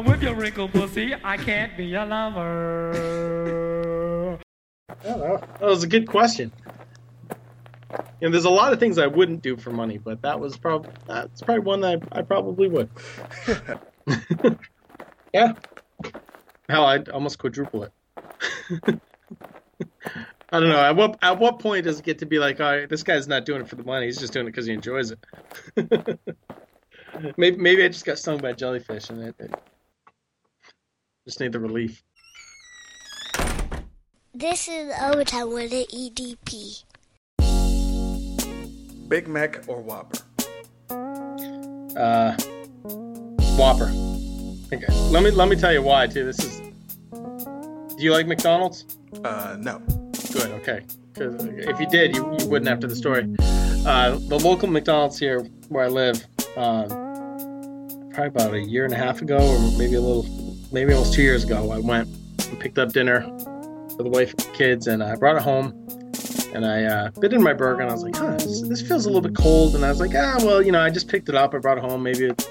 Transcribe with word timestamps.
And 0.00 0.08
with 0.08 0.22
your 0.22 0.34
wrinkled 0.34 0.72
pussy, 0.72 1.14
I 1.22 1.36
can't 1.36 1.76
be 1.76 1.84
your 1.84 2.06
lover. 2.06 2.90
That 5.02 5.60
was 5.60 5.82
a 5.82 5.86
good 5.86 6.08
question. 6.08 6.50
And 8.22 8.32
there's 8.32 8.46
a 8.46 8.50
lot 8.50 8.72
of 8.72 8.80
things 8.80 8.96
I 8.96 9.08
wouldn't 9.08 9.42
do 9.42 9.58
for 9.58 9.68
money, 9.68 9.98
but 9.98 10.22
that 10.22 10.40
was 10.40 10.56
probably 10.56 10.90
that's 11.06 11.42
probably 11.42 11.64
one 11.64 11.82
that 11.82 12.02
I, 12.12 12.20
I 12.20 12.22
probably 12.22 12.68
would. 12.68 12.88
yeah. 15.34 15.52
Hell, 16.70 16.86
I'd 16.86 17.10
almost 17.10 17.38
quadruple 17.38 17.82
it. 17.82 17.92
I 20.48 20.60
don't 20.60 20.70
know. 20.70 20.80
At 20.80 20.96
what 20.96 21.18
at 21.20 21.38
what 21.38 21.58
point 21.58 21.84
does 21.84 21.98
it 21.98 22.06
get 22.06 22.20
to 22.20 22.26
be 22.26 22.38
like, 22.38 22.58
all 22.58 22.74
right, 22.74 22.88
this 22.88 23.02
guy's 23.02 23.28
not 23.28 23.44
doing 23.44 23.60
it 23.60 23.68
for 23.68 23.76
the 23.76 23.84
money; 23.84 24.06
he's 24.06 24.16
just 24.16 24.32
doing 24.32 24.46
it 24.46 24.52
because 24.52 24.64
he 24.64 24.72
enjoys 24.72 25.10
it. 25.10 25.18
maybe 27.36 27.58
maybe 27.58 27.84
I 27.84 27.88
just 27.88 28.06
got 28.06 28.18
stung 28.18 28.38
by 28.38 28.48
a 28.50 28.54
jellyfish 28.54 29.10
and 29.10 29.20
it, 29.22 29.34
it 29.38 29.52
just 31.30 31.38
need 31.38 31.52
the 31.52 31.60
relief. 31.60 32.02
This 34.34 34.66
is 34.66 34.92
Overtime 35.00 35.52
with 35.52 35.70
the 35.70 35.86
EDP. 35.86 36.82
Big 39.08 39.28
Mac 39.28 39.60
or 39.68 39.80
Whopper? 39.80 40.18
Uh, 41.96 42.36
Whopper. 43.56 43.92
Okay. 44.72 44.92
Let 45.10 45.22
me 45.22 45.30
let 45.30 45.48
me 45.48 45.54
tell 45.54 45.72
you 45.72 45.82
why 45.82 46.08
too. 46.08 46.24
This 46.24 46.40
is. 46.40 46.60
Do 47.10 48.04
you 48.04 48.10
like 48.10 48.26
McDonald's? 48.26 48.98
Uh, 49.22 49.56
no. 49.56 49.78
Good. 50.32 50.50
Okay. 50.62 50.80
Because 51.12 51.44
if 51.44 51.78
you 51.78 51.88
did, 51.90 52.16
you, 52.16 52.36
you 52.40 52.48
wouldn't 52.48 52.68
after 52.68 52.88
the 52.88 52.96
story. 52.96 53.32
Uh, 53.86 54.18
the 54.26 54.40
local 54.42 54.68
McDonald's 54.68 55.18
here 55.18 55.40
where 55.68 55.84
I 55.84 55.88
live, 55.88 56.26
um, 56.56 56.88
probably 58.10 58.26
about 58.26 58.54
a 58.54 58.60
year 58.60 58.84
and 58.84 58.92
a 58.92 58.96
half 58.96 59.22
ago, 59.22 59.38
or 59.38 59.78
maybe 59.78 59.94
a 59.94 60.00
little, 60.00 60.24
maybe 60.72 60.92
almost 60.92 61.14
two 61.14 61.22
years 61.22 61.44
ago, 61.44 61.70
I 61.70 61.78
went 61.78 62.08
and 62.48 62.58
picked 62.58 62.78
up 62.78 62.92
dinner 62.92 63.22
for 63.96 64.02
the 64.02 64.08
wife 64.08 64.32
and 64.32 64.54
kids, 64.54 64.86
and 64.86 65.02
I 65.02 65.16
brought 65.16 65.36
it 65.36 65.42
home. 65.42 65.74
And 66.52 66.66
I 66.66 66.82
uh, 66.84 67.10
bit 67.20 67.32
in 67.32 67.42
my 67.42 67.52
burger, 67.52 67.80
and 67.80 67.90
I 67.90 67.92
was 67.92 68.02
like, 68.02 68.16
"Huh, 68.16 68.32
this, 68.32 68.62
this 68.62 68.82
feels 68.82 69.06
a 69.06 69.08
little 69.08 69.20
bit 69.22 69.36
cold." 69.36 69.74
And 69.76 69.84
I 69.84 69.88
was 69.88 70.00
like, 70.00 70.12
"Ah, 70.16 70.36
well, 70.42 70.60
you 70.60 70.72
know, 70.72 70.80
I 70.80 70.90
just 70.90 71.08
picked 71.08 71.28
it 71.28 71.34
up. 71.34 71.54
I 71.54 71.58
brought 71.58 71.78
it 71.78 71.84
home. 71.84 72.02
Maybe 72.02 72.24
it, 72.26 72.50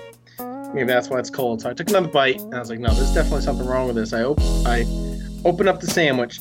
maybe 0.74 0.88
that's 0.88 1.10
why 1.10 1.20
it's 1.20 1.30
cold." 1.30 1.62
So 1.62 1.70
I 1.70 1.74
took 1.74 1.90
another 1.90 2.08
bite, 2.08 2.40
and 2.40 2.56
I 2.56 2.60
was 2.60 2.70
like, 2.70 2.80
"No, 2.80 2.94
there's 2.94 3.14
definitely 3.14 3.42
something 3.42 3.68
wrong 3.68 3.88
with 3.88 3.98
this." 3.98 4.14
I 4.14 4.24
op- 4.24 4.40
I 4.66 4.86
opened 5.44 5.68
up 5.68 5.82
the 5.82 5.88
sandwich, 5.88 6.40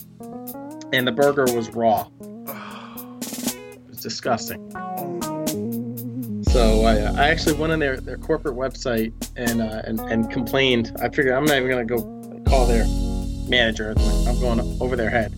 and 0.93 1.07
the 1.07 1.13
burger 1.13 1.47
was 1.53 1.69
raw. 1.71 2.09
It 2.21 3.89
was 3.89 4.01
disgusting. 4.01 4.73
So 6.49 6.85
I, 6.85 7.01
uh, 7.01 7.13
I 7.15 7.29
actually 7.29 7.59
went 7.59 7.75
on 7.75 7.79
their, 7.79 7.99
their 8.01 8.17
corporate 8.17 8.55
website 8.55 9.13
and, 9.37 9.61
uh, 9.61 9.83
and 9.85 10.01
and 10.01 10.31
complained. 10.31 10.97
I 10.99 11.11
figured 11.11 11.35
I'm 11.35 11.45
not 11.45 11.59
even 11.59 11.69
gonna 11.69 11.85
go 11.85 12.01
call 12.49 12.65
their 12.65 12.87
manager. 13.49 13.95
I'm 14.27 14.41
going 14.41 14.61
over 14.81 14.97
their 14.97 15.11
head. 15.11 15.35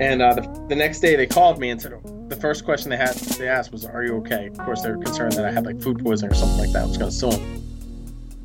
And 0.00 0.22
uh, 0.22 0.34
the, 0.34 0.66
the 0.70 0.74
next 0.74 1.00
day 1.00 1.16
they 1.16 1.26
called 1.26 1.58
me 1.58 1.68
and 1.68 1.80
said 1.80 1.92
the 2.28 2.36
first 2.36 2.64
question 2.64 2.88
they 2.88 2.96
had 2.96 3.14
they 3.14 3.46
asked 3.46 3.72
was, 3.72 3.84
"Are 3.84 4.02
you 4.02 4.16
okay?" 4.16 4.46
Of 4.46 4.58
course, 4.58 4.80
they 4.80 4.90
were 4.90 4.96
concerned 4.96 5.32
that 5.34 5.44
I 5.44 5.52
had 5.52 5.66
like 5.66 5.82
food 5.82 6.02
poisoning 6.02 6.32
or 6.32 6.34
something 6.34 6.58
like 6.58 6.72
that. 6.72 6.84
I 6.84 6.86
was 6.86 6.96
gonna 6.96 7.12
sue 7.12 7.30
them, 7.30 7.62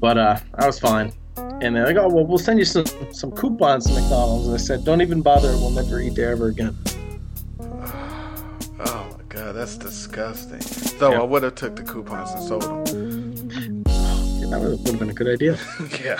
but 0.01 0.17
uh, 0.17 0.39
I 0.55 0.67
was 0.67 0.77
fine. 0.79 1.13
And 1.38 1.73
they're 1.73 1.85
like, 1.85 1.95
"Oh 1.95 2.09
well, 2.09 2.25
we'll 2.25 2.38
send 2.38 2.59
you 2.59 2.66
some 2.66 2.85
some 3.11 3.31
coupons 3.31 3.85
to 3.85 3.94
McDonald's." 3.94 4.47
And 4.47 4.55
I 4.55 4.57
said, 4.57 4.83
"Don't 4.83 5.01
even 5.01 5.22
bother. 5.22 5.53
We'll 5.53 5.72
never 5.72 6.01
eat 6.01 6.16
there 6.16 6.31
ever 6.31 6.47
again." 6.47 6.77
God, 9.48 9.56
that's 9.56 9.78
disgusting. 9.78 10.59
Though 11.00 11.12
Yeah. 11.12 11.22
I 11.22 11.23
would 11.23 11.42
have 11.44 11.56
took 11.56 11.78
the 11.78 11.84
coupons 11.84 12.31
and 12.31 12.44
sold 12.44 12.64
them. 12.64 13.81
Yeah, 13.86 14.50
that 14.50 14.59
would 14.59 14.85
have 14.85 15.00
been 15.00 15.09
a 15.09 15.13
good 15.13 15.30
idea. 15.30 15.58
yeah. 16.03 16.19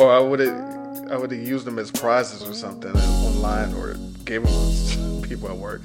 Or 0.00 0.10
I 0.10 0.18
would 0.18 0.40
have 0.40 1.12
I 1.12 1.18
would 1.18 1.30
have 1.32 1.46
used 1.46 1.66
them 1.66 1.78
as 1.78 1.90
prizes 1.90 2.42
or 2.42 2.54
something 2.54 2.96
online 2.96 3.74
or 3.74 3.96
gave 4.24 4.42
them 4.42 5.20
to 5.20 5.28
people 5.28 5.50
at 5.50 5.56
work. 5.58 5.82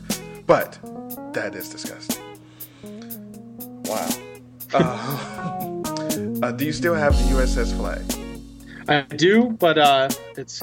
But 0.48 0.80
that 1.34 1.56
is 1.56 1.68
disgusting. 1.68 2.24
Wow. 3.84 4.10
Uh, 4.74 5.81
uh, 6.42 6.52
do 6.54 6.64
you 6.64 6.72
still 6.72 6.96
have 6.96 7.18
the 7.18 7.36
USS 7.36 7.76
Flagg? 7.76 8.02
I 8.88 9.02
do, 9.18 9.50
but 9.60 9.78
uh, 9.78 10.08
it's 10.38 10.62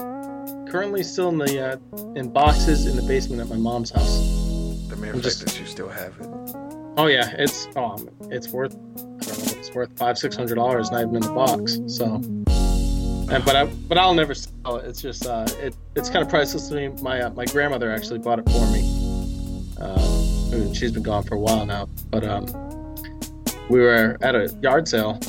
currently 0.71 1.03
still 1.03 1.29
in 1.29 1.37
the 1.37 1.73
uh, 1.73 2.13
in 2.15 2.31
boxes 2.33 2.87
in 2.87 2.97
the 2.97 3.03
basement 3.03 3.43
at 3.43 3.49
my 3.51 3.57
mom's 3.57 3.91
house. 3.91 4.49
The 4.89 4.97
mere 4.97 5.13
fact 5.13 5.25
just- 5.25 5.45
that 5.47 5.59
you 5.61 5.67
still 5.67 5.89
have 5.89 6.19
it. 6.21 6.27
Oh 6.97 7.07
yeah, 7.07 7.31
it's 7.39 7.69
um, 7.77 8.09
it's 8.31 8.49
worth 8.49 8.75
I 8.75 9.01
don't 9.01 9.39
know 9.39 9.59
it's 9.59 9.73
worth 9.73 9.97
five 9.97 10.19
six 10.19 10.35
hundred 10.35 10.57
dollars, 10.57 10.91
not 10.91 11.03
even 11.03 11.17
in 11.17 11.23
the 11.23 11.33
box. 11.33 11.79
So, 11.87 12.15
and, 13.33 13.45
but 13.45 13.55
I 13.55 13.67
but 13.67 13.99
I'll 13.99 14.15
never 14.15 14.35
sell 14.35 14.77
it. 14.77 14.85
It's 14.87 15.01
just 15.01 15.25
uh, 15.27 15.47
it 15.61 15.77
it's 15.95 16.11
kind 16.11 16.23
of 16.25 16.29
priceless 16.29 16.69
to 16.69 16.75
me. 16.75 16.89
My 17.01 17.21
uh, 17.23 17.31
my 17.31 17.45
grandmother 17.45 17.91
actually 17.93 18.19
bought 18.19 18.41
it 18.41 18.51
for 18.51 18.67
me. 18.73 18.83
Uh, 19.81 20.73
she's 20.75 20.91
been 20.91 21.05
gone 21.05 21.23
for 21.23 21.37
a 21.37 21.39
while 21.39 21.65
now, 21.67 21.87
but 22.11 22.25
um, 22.25 22.47
we 23.71 23.79
were 23.79 24.17
at 24.21 24.35
a 24.35 24.49
yard 24.61 24.89
sale, 24.89 25.21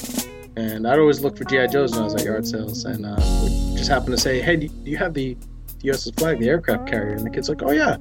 and 0.55 0.87
I'd 0.87 0.97
always 0.97 1.21
look 1.21 1.37
for 1.37 1.43
GI 1.43 1.67
Joes 1.67 1.91
when 1.91 2.01
I 2.01 2.05
was 2.05 2.15
at 2.15 2.23
yard 2.23 2.47
sales, 2.47 2.85
and 2.85 3.05
uh, 3.05 3.15
we 3.43 3.77
just 3.77 3.89
happened 3.89 4.15
to 4.15 4.17
say, 4.17 4.41
"Hey, 4.41 4.55
do 4.55 4.69
do 4.69 4.89
you 4.89 4.97
have 4.97 5.13
the 5.13 5.37
USS 5.83 6.17
Flagg, 6.19 6.39
the 6.39 6.49
aircraft 6.49 6.87
carrier?" 6.89 7.13
And 7.15 7.23
the 7.23 7.29
kid's 7.29 7.47
like, 7.47 7.61
"Oh 7.61 7.71
yeah, 7.71 7.97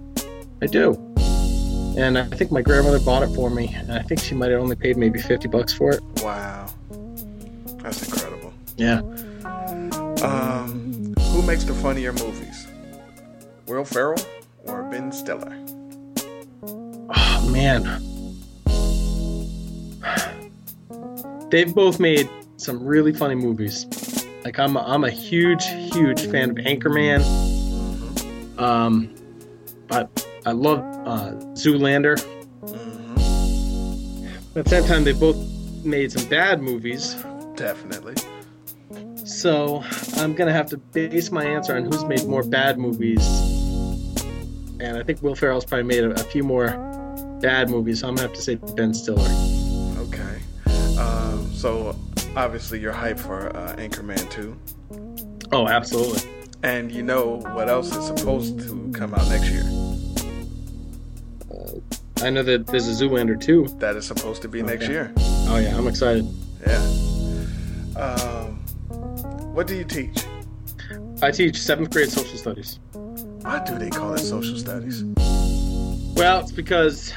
I 0.62 0.66
do." 0.66 0.94
And 1.98 2.16
I 2.16 2.25
think 2.25 2.53
my 2.53 2.62
grandmother 2.62 3.00
bought 3.00 3.25
it 3.25 3.34
for 3.34 3.50
me, 3.50 3.75
and 3.75 3.92
I 3.92 4.03
think 4.03 4.20
she 4.20 4.36
might 4.36 4.53
have 4.53 4.60
only 4.60 4.76
paid 4.76 4.97
maybe 4.97 5.19
fifty 5.20 5.48
bucks 5.48 5.72
for 5.72 5.91
it. 5.91 6.00
Wow. 6.22 6.69
That's 7.82 8.06
incredible. 8.06 8.53
Yeah. 8.76 9.00
Um, 10.22 11.14
who 11.19 11.42
makes 11.42 11.64
the 11.64 11.75
funnier 11.75 12.12
movies? 12.12 12.69
Will 13.66 13.84
Ferrell 13.84 14.20
or 14.64 14.84
Ben 14.84 15.10
Stiller? 15.10 15.53
Oh 16.62 17.50
man. 17.50 17.82
They've 21.50 21.75
both 21.75 21.98
made 21.98 22.28
some 22.58 22.84
really 22.84 23.12
funny 23.12 23.34
movies. 23.34 23.87
Like 24.44 24.60
I'm 24.60 24.76
a, 24.76 24.82
I'm 24.82 25.03
a 25.03 25.10
huge 25.10 25.64
huge 25.64 26.26
fan 26.28 26.50
of 26.50 26.56
Anchorman. 26.58 27.25
Um, 28.56 29.12
but 29.88 30.28
I 30.48 30.53
love 30.53 30.78
uh, 31.06 31.32
Zoolander. 31.53 32.19
At 34.56 34.64
the 34.64 34.70
same 34.70 34.84
time, 34.84 35.04
they 35.04 35.12
both 35.12 35.36
made 35.84 36.10
some 36.10 36.26
bad 36.31 36.62
movies. 36.62 37.14
Definitely. 37.54 38.14
So 39.26 39.84
I'm 40.16 40.32
gonna 40.32 40.54
have 40.54 40.70
to 40.70 40.78
base 40.78 41.31
my 41.31 41.44
answer 41.44 41.76
on 41.76 41.84
who's 41.84 42.03
made 42.04 42.25
more 42.25 42.42
bad 42.42 42.78
movies. 42.78 43.28
And 44.81 44.97
I 44.97 45.03
think 45.03 45.22
Will 45.22 45.34
Ferrell's 45.34 45.66
probably 45.66 45.84
made 45.84 46.04
a, 46.04 46.12
a 46.12 46.25
few 46.25 46.42
more 46.42 46.70
bad 47.42 47.69
movies. 47.69 48.00
So 48.00 48.08
I'm 48.08 48.14
gonna 48.14 48.28
have 48.28 48.37
to 48.37 48.42
say 48.42 48.54
Ben 48.54 48.94
Stiller. 48.94 49.28
Okay. 49.98 50.41
Um, 50.98 51.47
so 51.53 51.94
obviously 52.37 52.81
you're 52.81 52.94
hyped 52.94 53.20
for 53.20 53.54
uh, 53.54 53.76
Anchorman 53.76 54.31
2. 54.31 54.56
Oh, 55.53 55.69
absolutely. 55.69 56.22
And 56.62 56.91
you 56.91 57.03
know 57.03 57.37
what 57.53 57.69
else 57.69 57.94
is 57.94 58.06
supposed 58.06 58.58
to 58.60 58.91
come 58.94 59.12
out 59.14 59.28
next 59.28 59.50
year? 59.50 59.78
I 62.23 62.31
know 62.31 62.43
that 62.43 62.67
there's 62.67 62.89
a 62.89 63.05
Zoolander 63.05 63.41
too. 63.41 63.69
That 63.79 63.97
is 63.97 64.06
supposed 64.06 64.43
to 64.43 64.49
be 64.49 64.62
next 64.62 64.89
year. 64.89 65.12
Oh 65.17 65.59
yeah, 65.59 65.77
I'm 65.77 65.87
excited. 65.87 66.27
Yeah. 66.67 66.79
Um, 67.97 68.56
what 69.55 69.67
do 69.67 69.77
you 69.77 69.84
teach? 69.84 70.25
I 71.23 71.31
teach 71.31 71.61
seventh 71.61 71.91
grade 71.91 72.11
social 72.11 72.37
studies. 72.37 72.81
Why 72.93 73.65
do 73.65 73.79
they 73.79 73.91
call 73.91 74.15
it 74.15 74.19
social 74.19 74.56
studies? 74.56 75.05
Well, 76.17 76.41
it's 76.41 76.53
because 76.53 77.12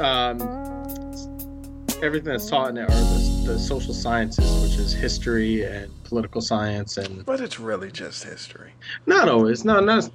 um, 0.00 0.40
everything 2.02 2.30
that's 2.30 2.48
taught 2.48 2.70
in 2.70 2.78
it 2.78 2.84
are 2.84 2.86
the, 2.86 3.42
the 3.46 3.58
social 3.58 3.92
sciences, 3.94 4.62
which 4.62 4.78
is 4.78 4.92
history 4.92 5.64
and 5.64 5.92
political 6.04 6.40
science 6.40 6.96
and 6.96 7.24
But 7.26 7.40
it's 7.40 7.60
really 7.60 7.90
just 7.90 8.24
history. 8.24 8.72
Not 9.06 9.28
always. 9.28 9.64
No, 9.64 9.80
not 9.80 10.08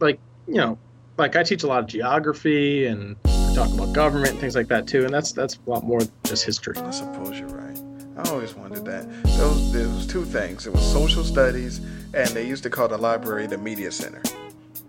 like 0.00 0.18
you 0.46 0.54
know, 0.54 0.78
like 1.18 1.36
I 1.36 1.42
teach 1.42 1.62
a 1.62 1.66
lot 1.66 1.80
of 1.80 1.86
geography 1.86 2.86
and 2.86 3.16
I 3.24 3.54
talk 3.54 3.72
about 3.72 3.92
government 3.92 4.32
and 4.32 4.40
things 4.40 4.54
like 4.54 4.68
that 4.68 4.86
too, 4.86 5.04
and 5.04 5.12
that's 5.12 5.32
that's 5.32 5.58
a 5.66 5.70
lot 5.70 5.84
more 5.84 6.00
than 6.00 6.12
just 6.24 6.44
history. 6.44 6.76
I 6.78 6.90
suppose 6.90 7.38
you're 7.38 7.48
right. 7.48 7.78
I 8.18 8.30
always 8.30 8.54
wondered 8.54 8.84
that. 8.86 9.06
Those 9.38 9.72
there 9.72 9.88
was 9.88 10.06
two 10.06 10.24
things. 10.24 10.66
It 10.66 10.72
was 10.72 10.82
social 10.92 11.24
studies, 11.24 11.78
and 12.14 12.28
they 12.30 12.46
used 12.46 12.62
to 12.64 12.70
call 12.70 12.88
the 12.88 12.98
library 12.98 13.46
the 13.46 13.58
media 13.58 13.90
center. 13.92 14.22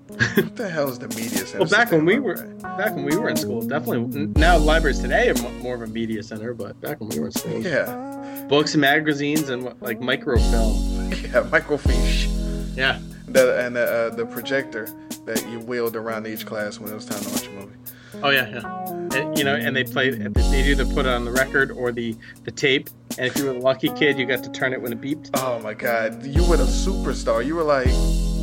what 0.07 0.56
the 0.56 0.69
hell 0.69 0.89
is 0.89 1.00
the 1.00 1.09
media 1.09 1.45
center? 1.45 1.59
Well, 1.59 1.69
back 1.69 1.91
when 1.91 2.06
we 2.06 2.19
were 2.19 2.35
back 2.62 2.95
when 2.95 3.06
we 3.06 3.18
were 3.18 3.30
in 3.30 3.35
school, 3.38 3.62
definitely. 3.62 4.27
Now 4.38 4.57
libraries 4.57 5.00
today 5.00 5.30
are 5.30 5.35
more 5.62 5.75
of 5.75 5.81
a 5.81 5.88
media 5.88 6.23
center, 6.23 6.53
but 6.53 6.80
back 6.81 7.00
when 7.00 7.09
we 7.09 7.19
were 7.19 7.27
in 7.27 7.31
school, 7.33 7.62
Yeah, 7.62 8.45
books 8.50 8.73
and 8.73 8.81
magazines 8.81 9.50
and 9.50 9.63
like 9.81 10.00
microfilm. 10.00 10.75
yeah, 11.12 11.44
microfiche. 11.44 12.27
Yeah, 12.75 13.00
The, 13.27 13.59
and 13.59 13.75
the, 13.75 13.83
uh, 13.83 14.15
the 14.15 14.25
projector 14.25 14.88
that 15.25 15.45
you 15.50 15.59
wheeled 15.59 15.97
around 15.97 16.25
each 16.27 16.45
class 16.45 16.79
when 16.79 16.91
it 16.91 16.95
was 16.95 17.06
time 17.06 17.19
to 17.19 17.29
watch 17.29 17.47
a 17.47 17.51
movie. 17.51 17.75
Oh 18.24 18.29
yeah, 18.29 18.47
yeah. 18.47 19.19
And, 19.19 19.38
you 19.38 19.44
know, 19.44 19.53
and 19.53 19.75
they 19.75 19.83
played. 19.83 20.13
They'd 20.33 20.71
either 20.71 20.85
put 20.85 21.06
it 21.06 21.09
on 21.09 21.25
the 21.25 21.31
record 21.31 21.71
or 21.71 21.91
the 21.91 22.15
the 22.45 22.51
tape, 22.51 22.89
and 23.18 23.27
if 23.27 23.38
you 23.38 23.45
were 23.45 23.53
the 23.53 23.59
lucky 23.59 23.89
kid, 23.89 24.18
you 24.18 24.25
got 24.25 24.44
to 24.45 24.51
turn 24.51 24.71
it 24.74 24.81
when 24.81 24.94
it 24.94 25.01
beeped. 25.01 25.29
Oh 25.35 25.59
my 25.59 25.74
God, 25.74 26.25
you 26.25 26.44
were 26.50 26.57
the 26.57 26.63
superstar. 26.63 27.45
You 27.45 27.56
were 27.56 27.63
like 27.63 27.89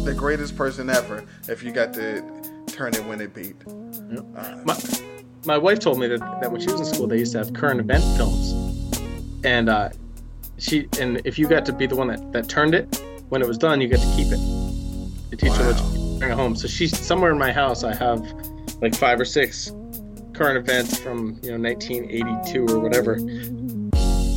the 0.04 0.14
greatest 0.16 0.54
person 0.54 0.90
ever 0.90 1.24
if 1.48 1.62
you 1.62 1.72
got 1.72 1.94
to 1.94 2.22
turn 2.66 2.94
it 2.94 3.04
when 3.06 3.20
it 3.22 3.34
beat. 3.34 3.56
Uh, 3.66 4.60
My, 4.64 4.76
my 5.46 5.58
wife 5.58 5.78
told 5.80 5.98
me 5.98 6.06
that, 6.08 6.20
that 6.20 6.52
when 6.52 6.60
she 6.60 6.70
was 6.70 6.80
in 6.80 6.86
school, 6.86 7.06
they 7.06 7.18
used 7.18 7.32
to 7.32 7.38
have 7.38 7.52
current 7.54 7.80
event 7.80 8.04
films, 8.16 8.52
and 9.44 9.70
uh, 9.70 9.88
she 10.58 10.88
and 11.00 11.22
if 11.24 11.38
you 11.38 11.48
got 11.48 11.64
to 11.66 11.72
be 11.72 11.86
the 11.86 11.96
one 11.96 12.08
that, 12.08 12.32
that 12.32 12.48
turned 12.50 12.74
it 12.74 13.02
when 13.30 13.40
it 13.40 13.48
was 13.48 13.58
done, 13.58 13.80
you 13.80 13.88
got 13.88 14.00
to 14.00 14.14
keep 14.14 14.30
it. 14.30 14.53
The 15.30 15.36
teacher 15.36 15.52
Wow. 15.60 15.66
would 15.92 16.18
bring 16.20 16.30
it 16.32 16.34
home. 16.34 16.54
So 16.56 16.68
she's 16.68 16.96
somewhere 16.98 17.30
in 17.32 17.38
my 17.38 17.52
house. 17.52 17.82
I 17.84 17.94
have 17.94 18.20
like 18.80 18.94
five 18.94 19.18
or 19.20 19.24
six 19.24 19.72
current 20.32 20.56
events 20.58 20.98
from 20.98 21.38
you 21.42 21.56
know 21.56 21.58
1982 21.68 22.66
or 22.68 22.78
whatever. 22.80 23.16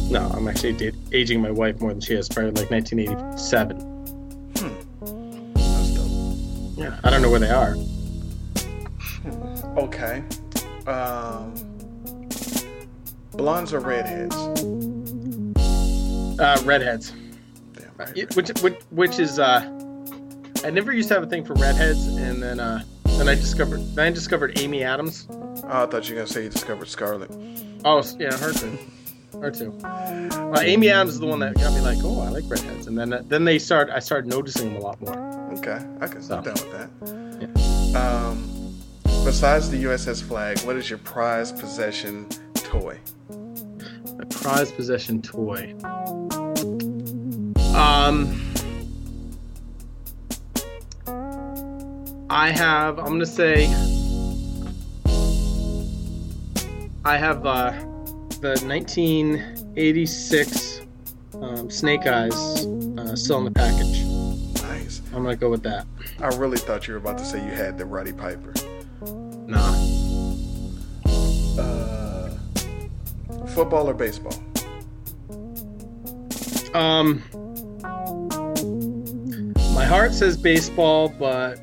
No, 0.10 0.30
I'm 0.34 0.48
actually 0.48 0.74
da- 0.74 0.92
aging 1.12 1.42
my 1.42 1.52
wife 1.52 1.82
more 1.82 1.92
than 1.92 2.00
she 2.02 2.14
is. 2.14 2.30
Probably 2.30 2.52
like 2.52 2.72
1987. 2.72 3.78
that's 5.54 5.90
dope. 5.94 6.78
Yeah, 6.78 7.00
I 7.04 7.10
don't 7.10 7.22
know 7.22 7.30
where 7.30 7.40
they 7.40 7.50
are. 7.52 7.76
Okay. 9.78 10.24
Um, 10.88 11.54
blondes 13.34 13.74
or 13.76 13.80
redheads? 13.80 14.36
Uh, 16.40 16.60
redheads. 16.66 17.12
Damn 17.74 17.92
right. 17.98 18.16
Yeah, 18.16 18.26
which, 18.34 18.50
which 18.64 18.80
which 18.90 19.20
is 19.20 19.38
uh 19.38 19.62
I 20.64 20.70
never 20.70 20.92
used 20.94 21.08
to 21.10 21.14
have 21.16 21.24
a 21.24 21.28
thing 21.28 21.46
for 21.46 21.54
redheads 21.56 22.06
and 22.08 22.42
then 22.42 22.60
uh 22.60 22.84
then 23.18 23.28
I 23.28 23.36
discovered 23.36 23.80
then 23.96 24.08
I 24.08 24.12
discovered 24.12 24.60
Amy 24.60 24.84
Adams. 24.84 25.28
Oh, 25.30 25.84
I 25.84 25.86
thought 25.88 26.08
you 26.08 26.16
were 26.16 26.22
gonna 26.22 26.28
say 26.28 26.44
you 26.44 26.50
discovered 26.50 26.88
Scarlett. 26.88 27.32
Oh 27.86 28.04
yeah, 28.20 28.36
her 28.38 28.54
too. 28.54 28.78
Her 29.40 29.52
too. 29.52 29.78
Uh, 29.84 30.60
Amy 30.62 30.90
Adams 30.90 31.14
is 31.14 31.20
the 31.20 31.26
one 31.28 31.40
that 31.40 31.56
got 31.56 31.74
me 31.74 31.82
like, 31.82 31.98
oh, 32.02 32.22
I 32.22 32.30
like 32.30 32.44
redheads, 32.48 32.88
and 32.88 32.98
then 32.98 33.14
uh, 33.14 33.24
then 33.28 33.44
they 33.46 33.60
start 33.60 33.90
I 33.90 34.00
started 34.00 34.30
noticing 34.30 34.74
them 34.74 34.82
a 34.82 34.86
lot 34.86 35.00
more. 35.02 35.18
Okay, 35.58 35.80
I 36.02 36.08
can 36.08 36.22
So. 36.22 36.42
down 36.42 36.54
with 36.54 36.72
that. 36.72 36.90
Yeah. 37.42 38.00
Um, 38.00 38.76
besides 39.26 39.70
the 39.70 39.84
USS 39.84 40.24
Flagg, 40.24 40.60
what 40.60 40.76
is 40.76 40.90
your 40.90 41.00
prized 41.00 41.60
possession 41.60 42.28
toy? 42.56 43.00
A 44.20 44.26
prized 44.28 44.76
possession 44.76 45.22
toy. 45.22 45.74
Um, 47.76 48.47
I 52.30 52.52
have. 52.52 53.00
I'm 53.00 53.06
gonna 53.06 53.26
say. 53.26 53.68
I 57.06 57.16
have 57.18 57.46
uh, 57.46 57.72
the 58.42 58.60
1986 58.66 60.82
um, 61.36 61.70
Snake 61.70 62.06
Eyes 62.06 62.34
uh, 62.34 63.16
still 63.16 63.38
in 63.38 63.46
the 63.46 63.52
package. 63.52 64.02
Nice. 64.62 65.02
I'm 65.14 65.24
gonna 65.24 65.38
go 65.38 65.50
with 65.50 65.64
that. 65.64 65.88
I 66.20 66.28
really 66.36 66.58
thought 66.58 66.86
you 66.86 66.96
were 66.96 67.00
about 67.00 67.18
to 67.20 67.26
say 67.26 67.42
you 67.44 67.52
had 67.52 67.78
the 67.78 67.86
Roddy 67.86 68.12
Piper. 68.12 68.54
Nah. 69.48 69.74
Uh, 71.58 72.38
football 73.48 73.90
or 73.90 73.94
baseball? 73.94 74.34
Um, 76.74 77.24
my 79.74 79.86
heart 79.86 80.14
says 80.14 80.36
baseball, 80.36 81.08
but 81.08 81.62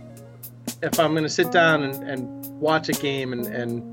if 0.84 1.00
I'm 1.00 1.14
gonna 1.14 1.28
sit 1.28 1.50
down 1.50 1.82
and, 1.82 2.08
and 2.08 2.60
watch 2.60 2.88
a 2.88 2.92
game, 2.92 3.32
and, 3.32 3.46
and 3.46 3.92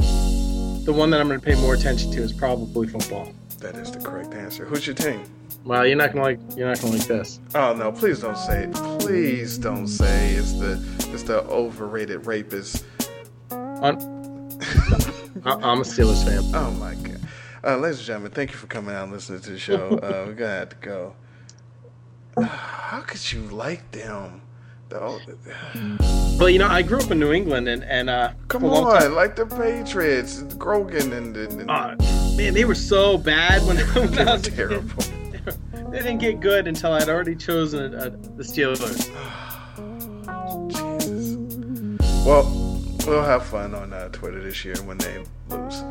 the 0.85 0.93
one 0.93 1.09
that 1.11 1.21
I'm 1.21 1.27
gonna 1.27 1.39
pay 1.39 1.55
more 1.55 1.73
attention 1.73 2.11
to 2.11 2.21
is 2.21 2.33
probably 2.33 2.87
football. 2.87 3.33
That 3.59 3.75
is 3.75 3.91
the 3.91 3.99
correct 3.99 4.33
answer. 4.33 4.65
Who's 4.65 4.85
your 4.85 4.95
team? 4.95 5.23
Well, 5.63 5.85
you're 5.85 5.95
not 5.95 6.11
gonna 6.13 6.23
like 6.23 6.39
you're 6.55 6.67
not 6.67 6.81
gonna 6.81 6.97
like 6.97 7.07
this. 7.07 7.39
Oh 7.55 7.73
no! 7.73 7.91
Please 7.91 8.19
don't 8.19 8.37
say. 8.37 8.63
It. 8.65 8.73
Please 8.99 9.57
don't 9.57 9.87
say 9.87 10.31
it's 10.33 10.53
the 10.53 10.83
it's 11.13 11.23
the 11.23 11.43
overrated 11.43 12.25
rapist. 12.25 12.85
On, 13.51 13.95
I- 15.45 15.59
I'm 15.61 15.79
a 15.79 15.83
Steelers 15.83 16.23
fan. 16.25 16.43
Oh 16.55 16.71
my 16.71 16.95
god! 16.95 17.19
Uh, 17.63 17.77
ladies 17.77 17.99
and 17.99 18.07
gentlemen, 18.07 18.31
thank 18.31 18.51
you 18.51 18.57
for 18.57 18.67
coming 18.67 18.95
out 18.95 19.03
and 19.03 19.13
listening 19.13 19.41
to 19.41 19.51
the 19.51 19.59
show. 19.59 19.89
Uh, 20.03 20.23
we're 20.27 20.33
gonna 20.33 20.49
have 20.51 20.69
to 20.69 20.75
go. 20.77 21.15
How 22.43 23.01
could 23.01 23.31
you 23.31 23.41
like 23.41 23.91
them? 23.91 24.41
Oh, 24.93 25.19
Well, 26.39 26.49
you 26.49 26.59
know, 26.59 26.67
I 26.67 26.81
grew 26.81 26.99
up 26.99 27.11
in 27.11 27.19
New 27.19 27.31
England, 27.33 27.67
and 27.67 27.83
and 27.83 28.09
uh, 28.09 28.31
come 28.47 28.61
for 28.61 28.67
a 28.67 28.69
long 28.71 28.85
on, 29.03 29.15
like 29.15 29.35
the 29.35 29.45
Patriots, 29.45 30.41
Grogan, 30.57 31.13
and, 31.13 31.35
and, 31.37 31.61
and 31.61 31.71
Uh, 31.71 31.95
man, 32.35 32.53
they 32.53 32.65
were 32.65 32.75
so 32.75 33.17
bad 33.17 33.65
when, 33.67 33.77
when 33.95 34.11
they 34.11 34.21
I 34.21 34.25
were 34.25 34.31
was 34.33 34.41
terrible. 34.43 35.03
They 35.91 35.97
didn't 35.97 36.19
get 36.19 36.39
good 36.39 36.67
until 36.67 36.93
I'd 36.93 37.09
already 37.09 37.35
chosen 37.35 37.93
uh, 37.95 38.09
the 38.37 38.43
Steelers. 38.43 39.09
Jesus. 40.71 42.25
Well, 42.25 42.43
we'll 43.07 43.23
have 43.23 43.45
fun 43.45 43.73
on 43.75 43.91
uh, 43.93 44.09
Twitter 44.09 44.41
this 44.41 44.63
year 44.63 44.75
when 44.83 44.97
they 44.97 45.23
lose. 45.49 45.83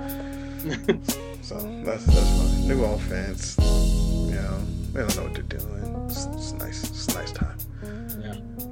So 1.42 1.56
that's 1.84 2.04
that's 2.04 2.30
fine. 2.38 2.68
New 2.68 2.84
offense, 2.84 3.56
you 3.58 4.36
know, 4.36 4.60
they 4.92 5.00
don't 5.00 5.16
know 5.16 5.22
what 5.24 5.34
they're 5.34 5.42
doing. 5.42 6.04
It's, 6.06 6.26
it's 6.26 6.52
nice. 6.52 6.84
It's 6.84 7.08
a 7.08 7.14
nice 7.14 7.32
time. 7.32 7.56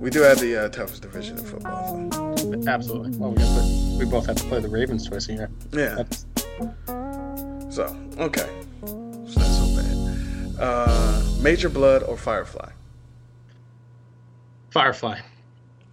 We 0.00 0.10
do 0.10 0.20
have 0.22 0.38
the 0.40 0.56
uh, 0.56 0.68
toughest 0.68 1.02
division 1.02 1.38
in 1.38 1.44
football, 1.44 2.08
though. 2.10 2.62
Absolutely. 2.70 3.16
Well, 3.18 3.30
we, 3.32 3.38
to, 3.38 3.96
we 3.98 4.04
both 4.04 4.26
have 4.26 4.36
to 4.36 4.44
play 4.44 4.60
the 4.60 4.68
Ravens 4.68 5.06
twice 5.08 5.28
a 5.28 5.32
year. 5.32 5.50
Yeah. 5.72 5.94
That's, 5.96 6.24
So 7.74 7.96
okay, 8.18 8.48
it's 8.82 9.36
not 9.36 9.46
so 9.46 9.66
bad. 9.76 10.56
Uh, 10.60 11.22
Major 11.40 11.68
Bludd 11.68 12.08
or 12.08 12.16
Firefly? 12.16 12.70
Firefly. 14.70 15.18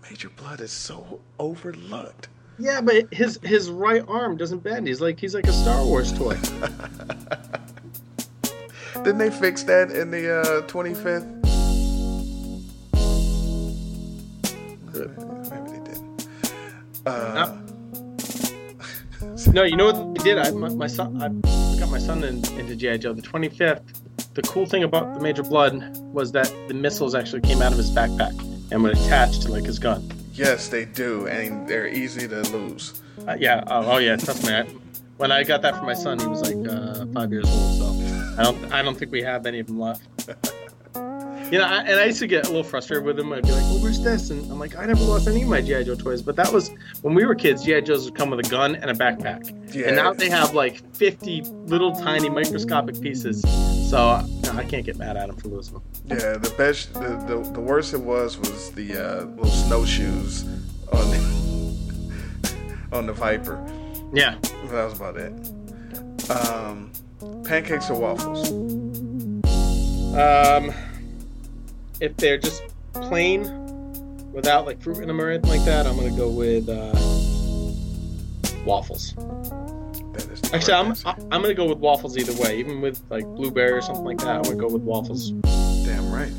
Major 0.09 0.29
Bludd 0.29 0.61
is 0.61 0.71
so 0.71 1.19
overlooked. 1.39 2.27
Yeah, 2.59 2.79
but 2.81 3.11
his 3.13 3.39
his 3.43 3.69
right 3.69 4.03
arm 4.07 4.37
doesn't 4.37 4.59
bend. 4.63 4.87
He's 4.87 5.01
like 5.01 5.19
he's 5.19 5.33
like 5.35 5.47
a 5.47 5.51
Star 5.51 5.83
Wars 5.83 6.13
toy. 6.13 6.37
Didn't 9.03 9.17
they 9.17 9.29
fix 9.29 9.63
that 9.63 9.91
in 9.91 10.09
the 10.09 10.39
uh, 10.39 10.61
25th? 10.67 11.44
Uh, 17.05 17.55
No, 19.53 19.63
you 19.63 19.75
know 19.75 19.91
what 19.91 20.15
they 20.15 20.23
did? 20.23 20.37
I 20.37 20.51
my, 20.51 20.69
my 20.69 20.87
son 20.87 21.21
I 21.21 21.29
got 21.79 21.89
my 21.89 21.99
son 21.99 22.23
in, 22.23 22.37
into 22.59 22.75
GI 22.75 22.99
Joe. 22.99 23.13
The 23.13 23.21
25th. 23.21 23.81
The 24.33 24.41
cool 24.43 24.65
thing 24.65 24.83
about 24.83 25.13
the 25.13 25.21
Major 25.21 25.43
Bludd 25.43 25.97
was 26.11 26.31
that 26.33 26.53
the 26.67 26.73
missiles 26.73 27.15
actually 27.15 27.41
came 27.41 27.61
out 27.61 27.71
of 27.71 27.77
his 27.77 27.89
backpack 27.91 28.33
and 28.71 28.83
were 28.83 28.89
attached 28.91 29.43
to 29.43 29.51
like 29.51 29.63
his 29.65 29.79
gun. 29.79 30.09
yes, 30.33 30.67
they 30.67 30.83
do, 30.85 31.27
and 31.27 31.67
they're 31.67 31.87
easy 31.87 32.27
to 32.27 32.41
lose. 32.51 33.01
Uh, 33.25 33.37
yeah. 33.39 33.63
Oh, 33.67 33.93
oh 33.93 33.97
yeah. 33.97 34.15
Trust 34.17 34.45
me. 34.45 34.53
I, 34.53 34.63
when 35.17 35.31
I 35.31 35.43
got 35.43 35.61
that 35.61 35.77
for 35.77 35.85
my 35.85 35.93
son, 35.93 36.19
he 36.19 36.27
was 36.27 36.41
like 36.41 36.67
uh, 36.67 37.05
five 37.13 37.31
years 37.31 37.45
old. 37.47 37.77
So 37.79 38.35
I 38.37 38.43
don't 38.43 38.73
I 38.73 38.81
don't 38.81 38.97
think 38.97 39.11
we 39.11 39.21
have 39.21 39.45
any 39.45 39.59
of 39.59 39.67
them 39.67 39.79
left. 39.79 40.03
You 41.51 41.59
know, 41.59 41.65
I, 41.65 41.77
and 41.83 41.99
I 41.99 42.05
used 42.05 42.19
to 42.19 42.27
get 42.27 42.45
a 42.45 42.47
little 42.47 42.63
frustrated 42.63 43.05
with 43.05 43.19
him. 43.19 43.31
I'd 43.31 43.43
be 43.43 43.51
like, 43.51 43.61
"Well, 43.63 43.79
where's 43.79 44.01
this?" 44.01 44.31
And 44.31 44.51
I'm 44.51 44.57
like, 44.59 44.75
"I 44.77 44.85
never 44.85 45.03
lost 45.03 45.27
any 45.27 45.43
of 45.43 45.47
my 45.47 45.61
GI 45.61 45.83
Joe 45.83 45.95
toys." 45.95 46.21
But 46.23 46.35
that 46.37 46.51
was 46.51 46.71
when 47.03 47.13
we 47.13 47.23
were 47.23 47.35
kids. 47.35 47.63
GI 47.63 47.81
Joes 47.81 48.05
would 48.05 48.15
come 48.15 48.29
with 48.31 48.45
a 48.45 48.49
gun 48.49 48.75
and 48.75 48.89
a 48.89 48.93
backpack, 48.95 49.53
Yeah. 49.73 49.87
and 49.87 49.95
now 49.95 50.11
they 50.11 50.29
have 50.29 50.55
like 50.55 50.81
50 50.95 51.41
little 51.67 51.95
tiny 51.95 52.29
microscopic 52.29 52.99
pieces. 52.99 53.41
So 53.89 54.25
no, 54.43 54.51
I 54.53 54.63
can't 54.63 54.83
get 54.85 54.97
mad 54.97 55.17
at 55.17 55.29
him 55.29 55.35
for 55.35 55.49
losing 55.49 55.73
them. 55.75 55.83
Yeah, 56.07 56.37
the 56.37 56.53
best, 56.57 56.93
the, 56.95 57.09
the, 57.27 57.51
the 57.53 57.61
worst 57.61 57.93
it 57.93 58.01
was 58.01 58.37
was 58.39 58.71
the 58.71 58.93
uh, 58.97 59.25
little 59.25 59.45
snowshoes 59.45 60.43
on 60.91 61.09
the 61.11 62.49
on 62.91 63.05
the 63.05 63.13
Viper. 63.13 63.63
Yeah, 64.13 64.35
That 64.69 64.85
was 64.85 64.93
about 64.99 65.17
it. 65.17 65.31
Um, 66.31 66.91
pancakes 67.43 67.89
or 67.91 67.99
waffles? 67.99 68.49
um, 70.15 70.73
if 71.99 72.15
they're 72.17 72.37
just 72.37 72.63
plain 72.93 73.43
without 74.31 74.65
like 74.65 74.81
fruit 74.81 74.97
in 74.99 75.07
them 75.07 75.19
or 75.21 75.29
anything 75.29 75.49
like 75.49 75.65
that, 75.65 75.85
I'm 75.87 75.95
gonna 75.95 76.15
go 76.15 76.29
with 76.29 76.67
uh, 76.69 76.91
waffles. 78.65 79.13
That 80.13 80.27
is 80.31 80.53
Actually, 80.53 80.73
I'm 80.73 80.85
I- 80.85 80.89
answer. 80.89 81.07
I'm 81.31 81.41
gonna 81.41 81.53
go 81.53 81.67
with 81.67 81.79
waffles 81.79 82.17
either 82.17 82.33
way. 82.41 82.57
Even 82.59 82.81
with 82.81 83.01
like 83.09 83.25
blueberry 83.25 83.71
or 83.71 83.81
something 83.81 84.05
like 84.05 84.19
that, 84.19 84.35
I'm 84.35 84.41
gonna 84.43 84.55
go 84.55 84.67
with 84.67 84.81
waffles. 84.81 85.31
Damn 85.85 86.11
right. 86.11 86.31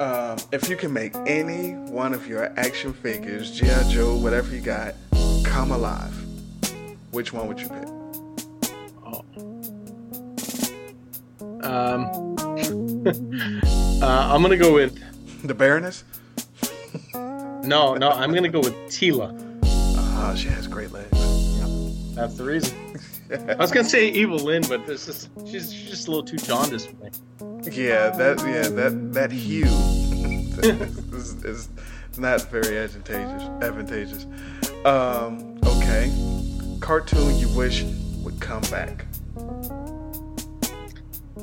Um, 0.00 0.38
if 0.52 0.68
you 0.68 0.76
can 0.76 0.92
make 0.92 1.14
any 1.26 1.74
one 1.74 2.12
of 2.14 2.26
your 2.26 2.52
action 2.58 2.92
figures, 2.92 3.52
GI 3.52 3.90
Joe, 3.90 4.16
whatever 4.16 4.52
you 4.54 4.60
got, 4.60 4.94
come 5.44 5.70
alive, 5.70 6.12
which 7.12 7.32
one 7.32 7.46
would 7.46 7.60
you 7.60 7.68
pick? 7.68 7.88
Oh. 9.06 9.24
Um, 11.62 12.34
uh, 14.04 14.34
I'm 14.34 14.42
gonna 14.42 14.56
go 14.56 14.74
with 14.74 14.98
The 15.46 15.54
Baroness? 15.54 16.04
no, 17.14 17.94
no. 17.94 18.10
I'm 18.10 18.32
gonna 18.34 18.48
go 18.48 18.60
with 18.60 18.74
Teela. 18.88 19.32
Ah, 19.96 20.34
she 20.36 20.48
has 20.48 20.66
great 20.66 20.92
legs. 20.92 21.10
That's 22.14 22.36
the 22.36 22.44
reason. 22.44 22.76
I 23.48 23.54
was 23.54 23.72
gonna 23.72 23.88
say 23.88 24.10
Evil 24.10 24.38
Lynn, 24.38 24.62
but 24.68 24.86
this 24.86 25.08
is 25.08 25.28
she's, 25.46 25.72
she's 25.72 25.88
just 25.90 26.06
a 26.06 26.10
little 26.10 26.24
too 26.24 26.36
jaundiced 26.36 26.90
for 26.90 27.04
me. 27.04 27.10
Yeah, 27.72 28.10
that 28.10 28.38
yeah 28.40 28.68
that 28.68 29.12
that 29.14 29.32
hue 29.32 29.64
is, 31.12 31.42
is 31.44 31.68
not 32.18 32.42
very 32.50 32.78
advantageous. 32.78 33.42
Advantageous. 33.62 34.26
Um, 34.84 35.58
okay, 35.64 36.12
cartoon 36.80 37.36
you 37.38 37.48
wish 37.56 37.84
would 38.22 38.38
come 38.40 38.62
back. 38.70 39.06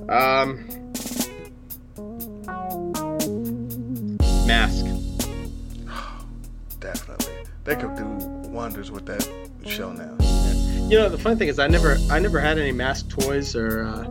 Um, 0.07 0.63
Mask. 4.51 4.85
Definitely, 6.81 7.33
they 7.63 7.77
could 7.77 7.95
do 7.95 8.03
wonders 8.49 8.91
with 8.91 9.05
that 9.05 9.25
show 9.65 9.93
now. 9.93 10.13
You 10.89 10.97
know, 10.99 11.07
the 11.07 11.17
funny 11.17 11.37
thing 11.37 11.47
is, 11.47 11.57
I 11.57 11.67
never, 11.67 11.95
I 12.09 12.19
never 12.19 12.37
had 12.37 12.59
any 12.59 12.73
mask 12.73 13.07
toys, 13.07 13.55
or 13.55 13.85
uh, 13.85 14.03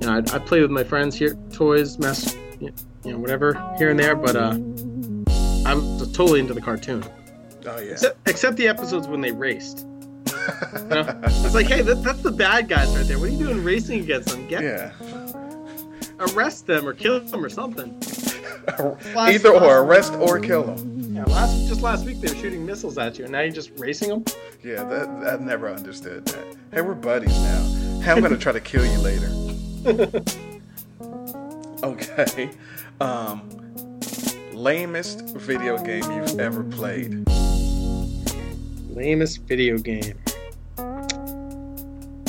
you 0.00 0.06
know, 0.06 0.12
I, 0.12 0.18
I 0.32 0.38
play 0.38 0.60
with 0.60 0.70
my 0.70 0.84
friends 0.84 1.16
here, 1.16 1.36
toys, 1.52 1.98
mask, 1.98 2.38
you 2.60 2.72
know, 3.04 3.18
whatever 3.18 3.54
here 3.78 3.90
and 3.90 3.98
there. 3.98 4.14
But 4.14 4.36
uh, 4.36 4.50
I'm 5.66 5.98
totally 6.12 6.38
into 6.38 6.54
the 6.54 6.60
cartoon, 6.60 7.02
Oh 7.66 7.80
yeah. 7.80 7.90
except, 7.90 8.28
except 8.28 8.56
the 8.58 8.68
episodes 8.68 9.08
when 9.08 9.20
they 9.20 9.32
raced. 9.32 9.86
You 10.72 10.84
know? 10.88 11.20
It's 11.24 11.54
like, 11.54 11.66
hey, 11.66 11.82
that, 11.82 12.02
that's 12.02 12.22
the 12.22 12.30
bad 12.30 12.68
guys 12.68 12.96
right 12.96 13.04
there. 13.06 13.18
What 13.18 13.28
are 13.28 13.32
you 13.32 13.38
doing 13.38 13.62
racing 13.62 14.00
against 14.00 14.28
them? 14.30 14.46
Get 14.48 14.62
yeah. 14.62 14.92
arrest 16.20 16.66
them 16.66 16.88
or 16.88 16.94
kill 16.94 17.20
them 17.20 17.44
or 17.44 17.50
something. 17.50 18.00
Last- 19.14 19.34
Either 19.34 19.50
or 19.50 19.78
arrest 19.78 20.12
or 20.14 20.38
kill 20.40 20.62
them. 20.64 21.14
Yeah, 21.14 21.24
last 21.24 21.66
just 21.68 21.82
last 21.82 22.04
week 22.06 22.20
they 22.20 22.32
were 22.32 22.38
shooting 22.40 22.64
missiles 22.64 22.96
at 22.98 23.18
you, 23.18 23.24
and 23.24 23.32
now 23.32 23.40
you're 23.40 23.50
just 23.52 23.70
racing 23.76 24.08
them. 24.08 24.24
Yeah, 24.62 24.84
that 24.84 25.08
I 25.08 25.36
never 25.42 25.68
understood 25.70 26.24
that. 26.26 26.56
Hey, 26.72 26.80
we're 26.80 26.94
buddies 26.94 27.36
now. 27.40 27.62
Hey, 28.02 28.12
I'm 28.12 28.20
gonna 28.20 28.36
try 28.36 28.52
to 28.52 28.60
kill 28.60 28.84
you 28.84 28.98
later. 28.98 29.28
okay. 31.82 32.50
Um, 33.00 33.48
lamest 34.52 35.22
video 35.36 35.78
game 35.78 36.04
you've 36.12 36.38
ever 36.38 36.62
played. 36.64 37.24
Lamest 38.90 39.40
video 39.42 39.78
game. 39.78 40.18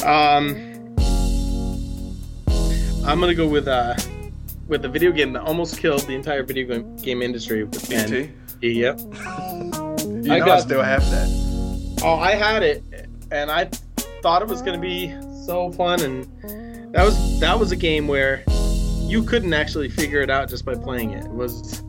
Um, 0.05 0.55
I'm 3.05 3.19
gonna 3.19 3.35
go 3.35 3.47
with 3.47 3.67
uh, 3.67 3.95
with 4.69 4.81
the 4.83 4.87
video 4.89 5.11
game 5.11 5.33
that 5.33 5.41
almost 5.43 5.77
killed 5.79 6.01
the 6.01 6.13
entire 6.15 6.43
video 6.43 6.67
game, 6.67 6.95
game 6.97 7.21
industry. 7.21 7.63
And, 7.91 8.13
E.T. 8.13 8.31
Yep. 8.61 8.99
You 8.99 9.15
I 9.15 9.15
know 9.19 10.33
I 10.35 10.39
got- 10.39 10.61
still 10.61 10.81
have 10.83 11.01
that. 11.11 11.99
Oh, 12.03 12.15
I 12.15 12.31
had 12.31 12.63
it, 12.63 12.83
and 13.31 13.51
I 13.51 13.65
thought 14.21 14.41
it 14.41 14.47
was 14.47 14.61
gonna 14.61 14.77
be 14.79 15.13
so 15.45 15.71
fun, 15.73 16.01
and 16.01 16.93
that 16.93 17.03
was 17.03 17.39
that 17.41 17.59
was 17.59 17.71
a 17.73 17.75
game 17.75 18.07
where 18.07 18.43
you 19.01 19.21
couldn't 19.23 19.53
actually 19.53 19.89
figure 19.89 20.21
it 20.21 20.29
out 20.29 20.47
just 20.49 20.63
by 20.63 20.75
playing 20.75 21.11
it. 21.11 21.25
It 21.25 21.31
was 21.31 21.83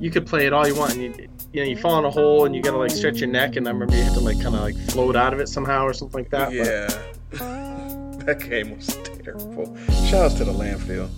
you 0.00 0.10
could 0.10 0.26
play 0.26 0.46
it 0.46 0.52
all 0.52 0.66
you 0.66 0.74
want, 0.74 0.94
and 0.94 1.02
you 1.02 1.28
you 1.52 1.62
know 1.62 1.68
you 1.68 1.76
fall 1.76 1.98
in 2.00 2.04
a 2.04 2.10
hole 2.10 2.46
and 2.46 2.56
you 2.56 2.62
gotta 2.62 2.78
like 2.78 2.90
stretch 2.90 3.18
your 3.20 3.28
neck, 3.28 3.54
and 3.56 3.68
I 3.68 3.70
remember 3.70 3.94
you 3.96 4.02
had 4.02 4.14
to 4.14 4.20
like 4.20 4.40
kind 4.42 4.54
of 4.56 4.62
like 4.62 4.76
float 4.90 5.14
out 5.14 5.32
of 5.32 5.38
it 5.40 5.48
somehow 5.48 5.84
or 5.84 5.92
something 5.92 6.18
like 6.22 6.30
that. 6.30 6.48
but- 6.48 6.54
Yeah. 6.56 6.88
that 8.24 8.40
game 8.48 8.76
was 8.76 8.88
terrible. 9.22 9.76
Shout 10.08 10.24
outs 10.26 10.34
to 10.34 10.44
the 10.44 10.52
landfill. 10.52 11.08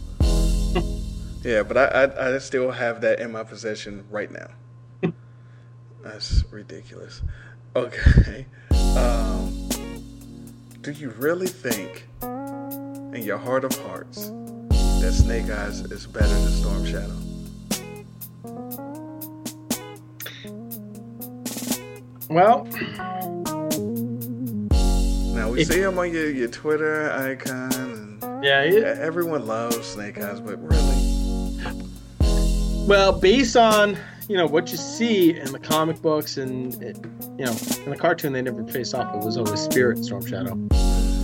Yeah, 1.43 1.63
but 1.63 1.77
I, 1.77 1.85
I 1.85 2.35
I 2.35 2.39
still 2.39 2.71
have 2.71 3.01
that 3.03 3.21
in 3.21 3.33
my 3.33 3.45
possession 3.45 4.05
right 4.11 4.31
now. 4.31 4.49
That's 6.03 6.45
ridiculous. 6.51 7.23
Okay. 7.75 8.47
Um, 8.97 9.69
do 10.83 10.93
you 10.93 11.11
really 11.11 11.47
think, 11.47 12.07
in 12.23 13.23
your 13.23 13.39
heart 13.39 13.65
of 13.65 13.73
hearts, 13.83 14.31
that 15.01 15.13
Snake 15.15 15.49
Eyes 15.51 15.81
is 15.81 16.07
better 16.07 16.27
than 16.29 16.51
Storm 16.51 16.85
Shadow? 16.85 17.19
Well, 22.29 22.65
Now 25.35 25.51
we 25.51 25.65
see 25.65 25.81
him 25.81 25.99
on 25.99 26.13
your, 26.13 26.31
your 26.31 26.49
Twitter 26.49 27.11
icon, 27.13 27.73
and 27.75 28.45
yeah, 28.45 28.63
it, 28.63 28.83
everyone 28.85 29.47
loves 29.47 29.87
Snake 29.87 30.19
Eyes, 30.19 30.41
but 30.41 30.57
really, 30.63 30.92
Well, 32.87 33.13
based 33.13 33.57
on 33.57 33.97
you 34.29 34.37
know 34.37 34.47
what 34.47 34.71
you 34.71 34.77
see 34.77 35.37
in 35.37 35.53
the 35.53 35.59
comic 35.59 36.01
books 36.03 36.37
and 36.37 36.75
it, 36.83 36.97
you 37.39 37.45
know 37.45 37.57
in 37.85 37.91
the 37.91 37.97
cartoon, 37.99 38.33
they 38.33 38.43
never 38.43 38.65
face 38.67 38.93
off. 38.93 39.15
It 39.15 39.25
was 39.25 39.37
always 39.37 39.61
Spirit 39.61 40.05
Storm 40.05 40.27
Shadow. 40.27 40.57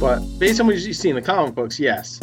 But 0.00 0.20
based 0.38 0.60
on 0.60 0.66
what 0.66 0.76
you 0.76 0.92
see 0.92 1.08
in 1.08 1.16
the 1.16 1.22
comic 1.22 1.54
books, 1.54 1.80
yes. 1.80 2.20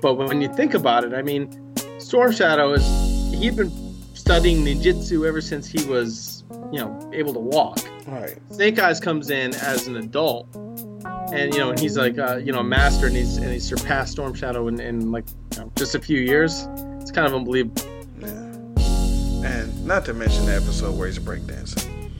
But 0.00 0.14
when 0.14 0.40
you 0.40 0.52
think 0.54 0.74
about 0.74 1.04
it, 1.04 1.12
I 1.12 1.22
mean, 1.22 1.74
Storm 1.98 2.32
Shadow 2.32 2.72
is 2.72 2.84
he'd 3.38 3.56
been 3.56 3.70
studying 4.14 4.64
ninjutsu 4.64 5.26
ever 5.26 5.40
since 5.40 5.66
he 5.68 5.84
was 5.84 6.44
you 6.72 6.78
know 6.78 7.10
able 7.12 7.34
to 7.34 7.40
walk. 7.40 7.78
right? 8.06 8.38
Snake 8.50 8.78
Eyes 8.78 9.00
comes 9.00 9.28
in 9.28 9.54
as 9.56 9.86
an 9.86 9.96
adult, 9.96 10.48
and 10.54 11.52
you 11.52 11.60
know, 11.60 11.70
and 11.70 11.78
he's 11.78 11.98
like, 11.98 12.18
uh, 12.18 12.36
you 12.36 12.52
know, 12.52 12.60
a 12.60 12.64
master, 12.64 13.06
and 13.06 13.16
he's 13.16 13.36
and 13.36 13.52
he's 13.52 13.68
surpassed 13.68 14.12
Storm 14.12 14.32
Shadow 14.34 14.66
in, 14.68 14.80
in 14.80 15.12
like 15.12 15.26
you 15.54 15.60
know, 15.60 15.72
just 15.76 15.94
a 15.94 16.00
few 16.00 16.18
years. 16.18 16.66
It's 17.00 17.10
kind 17.10 17.26
of 17.26 17.34
unbelievable. 17.34 17.97
Not 19.88 20.04
to 20.04 20.12
mention 20.12 20.44
the 20.44 20.54
episode 20.54 20.98
where 20.98 21.06
he's 21.06 21.18
breakdancing. 21.18 22.10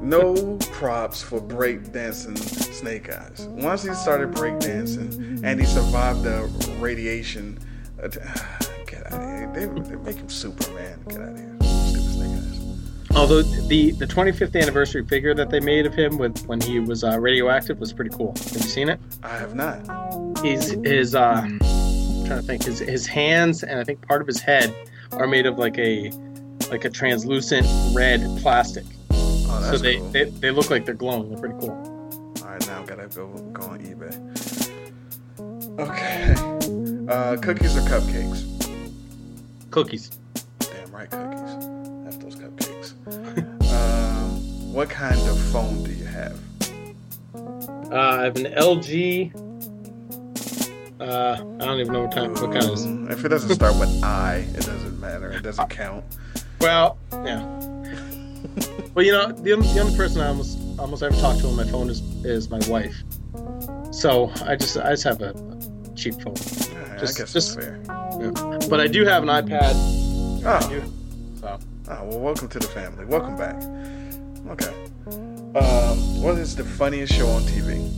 no 0.00 0.56
props 0.72 1.22
for 1.22 1.38
breakdancing 1.38 2.38
Snake 2.38 3.12
Eyes. 3.12 3.46
Once 3.50 3.82
he 3.82 3.92
started 3.92 4.30
breakdancing 4.30 5.42
and 5.44 5.60
he 5.60 5.66
survived 5.66 6.22
the 6.22 6.50
radiation, 6.78 7.58
uh, 8.02 8.08
get 8.86 9.12
out 9.12 9.20
of 9.20 9.20
here. 9.20 9.50
They, 9.52 9.66
they 9.82 9.96
make 9.96 10.16
him 10.16 10.30
Superman. 10.30 10.98
Get 11.08 11.20
out 11.20 11.28
of 11.28 11.36
here. 11.36 11.56
Stupid 11.60 12.10
Snake 12.10 12.38
Eyes. 12.38 13.16
Although 13.18 13.42
the 13.42 13.90
the 13.90 14.06
25th 14.06 14.58
anniversary 14.58 15.06
figure 15.06 15.34
that 15.34 15.50
they 15.50 15.60
made 15.60 15.84
of 15.84 15.92
him 15.92 16.16
with 16.16 16.42
when 16.46 16.62
he 16.62 16.80
was 16.80 17.04
uh, 17.04 17.20
radioactive 17.20 17.80
was 17.80 17.92
pretty 17.92 18.16
cool. 18.16 18.32
Have 18.34 18.52
you 18.52 18.60
seen 18.60 18.88
it? 18.88 18.98
I 19.22 19.36
have 19.36 19.54
not. 19.54 20.38
He's 20.42 20.70
his 20.86 21.14
uh, 21.14 21.42
I'm 21.44 21.58
trying 21.58 22.28
to 22.28 22.42
think 22.42 22.64
his 22.64 22.78
his 22.78 23.06
hands 23.06 23.62
and 23.62 23.78
I 23.78 23.84
think 23.84 24.00
part 24.08 24.22
of 24.22 24.26
his 24.26 24.40
head 24.40 24.74
are 25.12 25.26
made 25.26 25.44
of 25.44 25.58
like 25.58 25.76
a 25.76 26.10
like 26.72 26.86
a 26.86 26.90
translucent 26.90 27.66
red 27.94 28.22
plastic. 28.40 28.84
Oh, 29.10 29.68
so 29.70 29.76
they, 29.76 29.98
cool. 29.98 30.08
they 30.08 30.24
they 30.24 30.50
look 30.50 30.70
like 30.70 30.86
they're 30.86 30.94
glowing. 30.94 31.28
They're 31.28 31.38
pretty 31.38 31.54
cool. 31.60 31.70
All 31.72 32.48
right, 32.48 32.66
now 32.66 32.82
I 32.82 32.86
gotta 32.86 33.08
go 33.08 33.28
go 33.52 33.62
on 33.64 33.78
eBay. 33.80 34.12
Okay. 35.78 36.34
Uh, 37.12 37.36
cookies 37.36 37.76
or 37.76 37.82
cupcakes? 37.82 38.46
Cookies. 39.70 40.18
Damn 40.60 40.90
right, 40.92 41.10
cookies. 41.10 41.50
Have 42.06 42.20
those 42.20 42.36
cupcakes. 42.36 42.94
um, 43.74 44.72
what 44.72 44.88
kind 44.88 45.20
of 45.28 45.38
phone 45.52 45.84
do 45.84 45.92
you 45.92 46.06
have? 46.06 46.40
Uh, 47.34 47.96
I 47.98 48.22
have 48.22 48.36
an 48.36 48.46
LG. 48.46 49.34
Uh, 50.98 51.34
I 51.60 51.64
don't 51.66 51.80
even 51.80 51.92
know 51.92 52.04
what 52.04 52.14
kind 52.14 52.32
what 52.32 52.52
kind 52.52 52.64
it 52.64 52.72
is. 52.72 52.86
Ooh, 52.86 53.08
If 53.10 53.24
it 53.26 53.28
doesn't 53.28 53.54
start 53.54 53.78
with 53.78 54.02
I, 54.02 54.46
it 54.54 54.64
doesn't 54.64 54.98
matter. 55.00 55.32
It 55.32 55.42
doesn't 55.42 55.68
count. 55.68 56.04
Well, 56.62 56.96
yeah. 57.12 57.42
well, 58.94 59.04
you 59.04 59.10
know, 59.10 59.32
the 59.32 59.52
only, 59.52 59.66
the 59.74 59.80
only 59.80 59.96
person 59.96 60.20
I 60.20 60.28
almost 60.28 60.58
almost 60.78 61.02
ever 61.02 61.14
talk 61.16 61.36
to 61.38 61.48
on 61.48 61.56
my 61.56 61.64
phone 61.64 61.90
is 61.90 62.00
is 62.24 62.48
my 62.50 62.60
wife. 62.68 63.02
So 63.90 64.30
I 64.46 64.54
just 64.54 64.76
I 64.76 64.90
just 64.90 65.02
have 65.02 65.20
a 65.22 65.32
cheap 65.96 66.14
phone. 66.14 66.36
Alright, 66.36 67.00
Just- 67.00 67.18
I 67.18 67.22
guess 67.22 67.32
just- 67.32 67.58
fair. 67.58 67.80
But 68.70 68.80
I 68.80 68.86
do 68.86 69.04
have 69.04 69.24
an 69.24 69.28
iPad. 69.28 69.72
Oh, 70.44 70.60
So 71.40 71.58
oh, 71.88 72.04
well, 72.04 72.18
welcome 72.20 72.48
to 72.48 72.58
the 72.60 72.68
family. 72.68 73.06
Welcome 73.06 73.36
back. 73.36 73.56
Okay. 74.50 74.72
Um, 75.58 76.22
what 76.22 76.38
is 76.38 76.54
the 76.54 76.64
funniest 76.64 77.12
show 77.12 77.26
on 77.28 77.42
TV? 77.42 77.88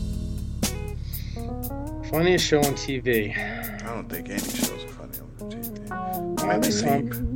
funniest 2.11 2.47
show 2.47 2.59
on 2.59 2.75
TV. 2.75 3.37
I 3.37 3.87
don't 3.95 4.09
think 4.09 4.31
any 4.31 4.39
shows 4.39 4.85
are 4.85 4.89
funny 4.89 5.19
on 5.19 5.51
TV. 5.51 6.47
Maybe 6.47 6.71
some. 6.71 7.34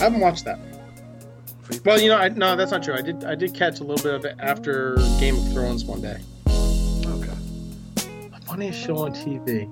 I 0.00 0.04
haven't 0.04 0.20
watched 0.20 0.44
that. 0.44 0.58
Well, 1.84 2.00
you 2.00 2.08
know, 2.08 2.16
I, 2.16 2.28
no, 2.28 2.56
that's 2.56 2.70
not 2.70 2.82
true. 2.82 2.94
I 2.94 3.02
did 3.02 3.24
I 3.24 3.34
did 3.34 3.52
catch 3.52 3.80
a 3.80 3.84
little 3.84 4.02
bit 4.02 4.14
of 4.14 4.24
it 4.24 4.36
after 4.38 4.96
Game 5.18 5.36
of 5.36 5.52
Thrones 5.52 5.84
one 5.84 6.00
day. 6.00 6.18
Okay. 7.06 7.36
Funniest 8.46 8.80
show 8.80 8.98
on 8.98 9.12
TV. 9.12 9.66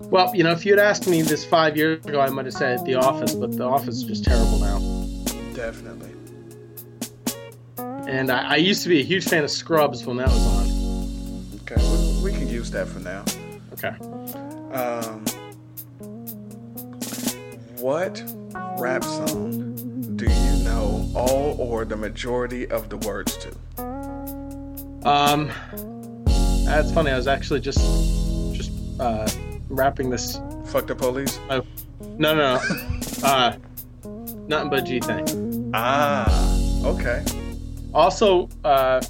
Well, 0.00 0.34
you 0.34 0.42
know, 0.42 0.52
if 0.52 0.64
you 0.64 0.72
had 0.72 0.80
asked 0.80 1.06
me 1.06 1.22
this 1.22 1.44
five 1.44 1.76
years 1.76 2.04
ago, 2.06 2.20
I 2.20 2.30
might 2.30 2.46
have 2.46 2.54
said 2.54 2.84
The 2.84 2.94
Office, 2.94 3.34
but 3.34 3.52
The 3.56 3.64
Office 3.64 3.96
is 3.96 4.04
just 4.04 4.24
terrible 4.24 4.58
now. 4.58 4.78
Definitely. 5.54 6.14
And 8.08 8.30
I, 8.30 8.52
I 8.52 8.56
used 8.56 8.82
to 8.84 8.88
be 8.88 9.00
a 9.00 9.04
huge 9.04 9.28
fan 9.28 9.44
of 9.44 9.50
Scrubs 9.50 10.06
when 10.06 10.16
that 10.16 10.28
was 10.28 10.46
on. 10.46 11.60
Okay, 11.62 11.76
we, 12.22 12.30
we 12.30 12.38
can 12.38 12.48
use 12.48 12.70
that 12.70 12.88
for 12.88 13.00
now. 13.00 13.24
Okay. 13.74 13.94
Um, 14.74 15.24
what 17.80 18.22
rap 18.78 19.04
song 19.04 20.14
do 20.16 20.24
you 20.24 20.64
know 20.64 21.08
all 21.14 21.56
or 21.60 21.84
the 21.84 21.96
majority 21.96 22.68
of 22.68 22.88
the 22.88 22.96
words 22.98 23.36
to? 23.38 23.50
Um, 25.08 25.50
that's 26.64 26.92
funny. 26.92 27.10
I 27.10 27.16
was 27.16 27.26
actually 27.26 27.60
just 27.60 27.78
just 28.54 28.72
uh, 29.00 29.28
wrapping 29.68 30.10
this. 30.10 30.40
Fuck 30.66 30.86
the 30.86 30.94
police. 30.94 31.38
No, 31.48 31.64
no, 32.18 32.34
no. 32.34 32.60
uh, 33.24 33.56
nothing 34.48 34.70
but 34.70 34.84
G 34.84 35.00
thing. 35.00 35.70
Ah, 35.74 36.26
okay. 36.84 37.24
Also, 37.94 38.48
uh, 38.64 39.00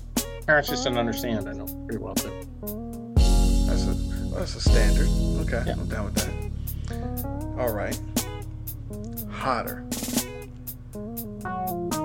parents 0.46 0.68
just 0.68 0.84
don't 0.84 0.98
understand. 0.98 1.48
I 1.48 1.52
know 1.52 1.66
pretty 1.86 1.98
well 2.02 2.14
too. 2.14 2.30
That's 3.66 3.84
a 3.86 3.94
that's 4.34 4.54
a 4.54 4.60
standard. 4.60 5.08
Okay, 5.40 5.62
Yeah. 5.66 5.72
I'm 5.72 5.88
down 5.88 6.04
with 6.04 6.14
that. 6.16 7.58
All 7.58 7.72
right. 7.72 7.98
Hotter. 9.48 9.82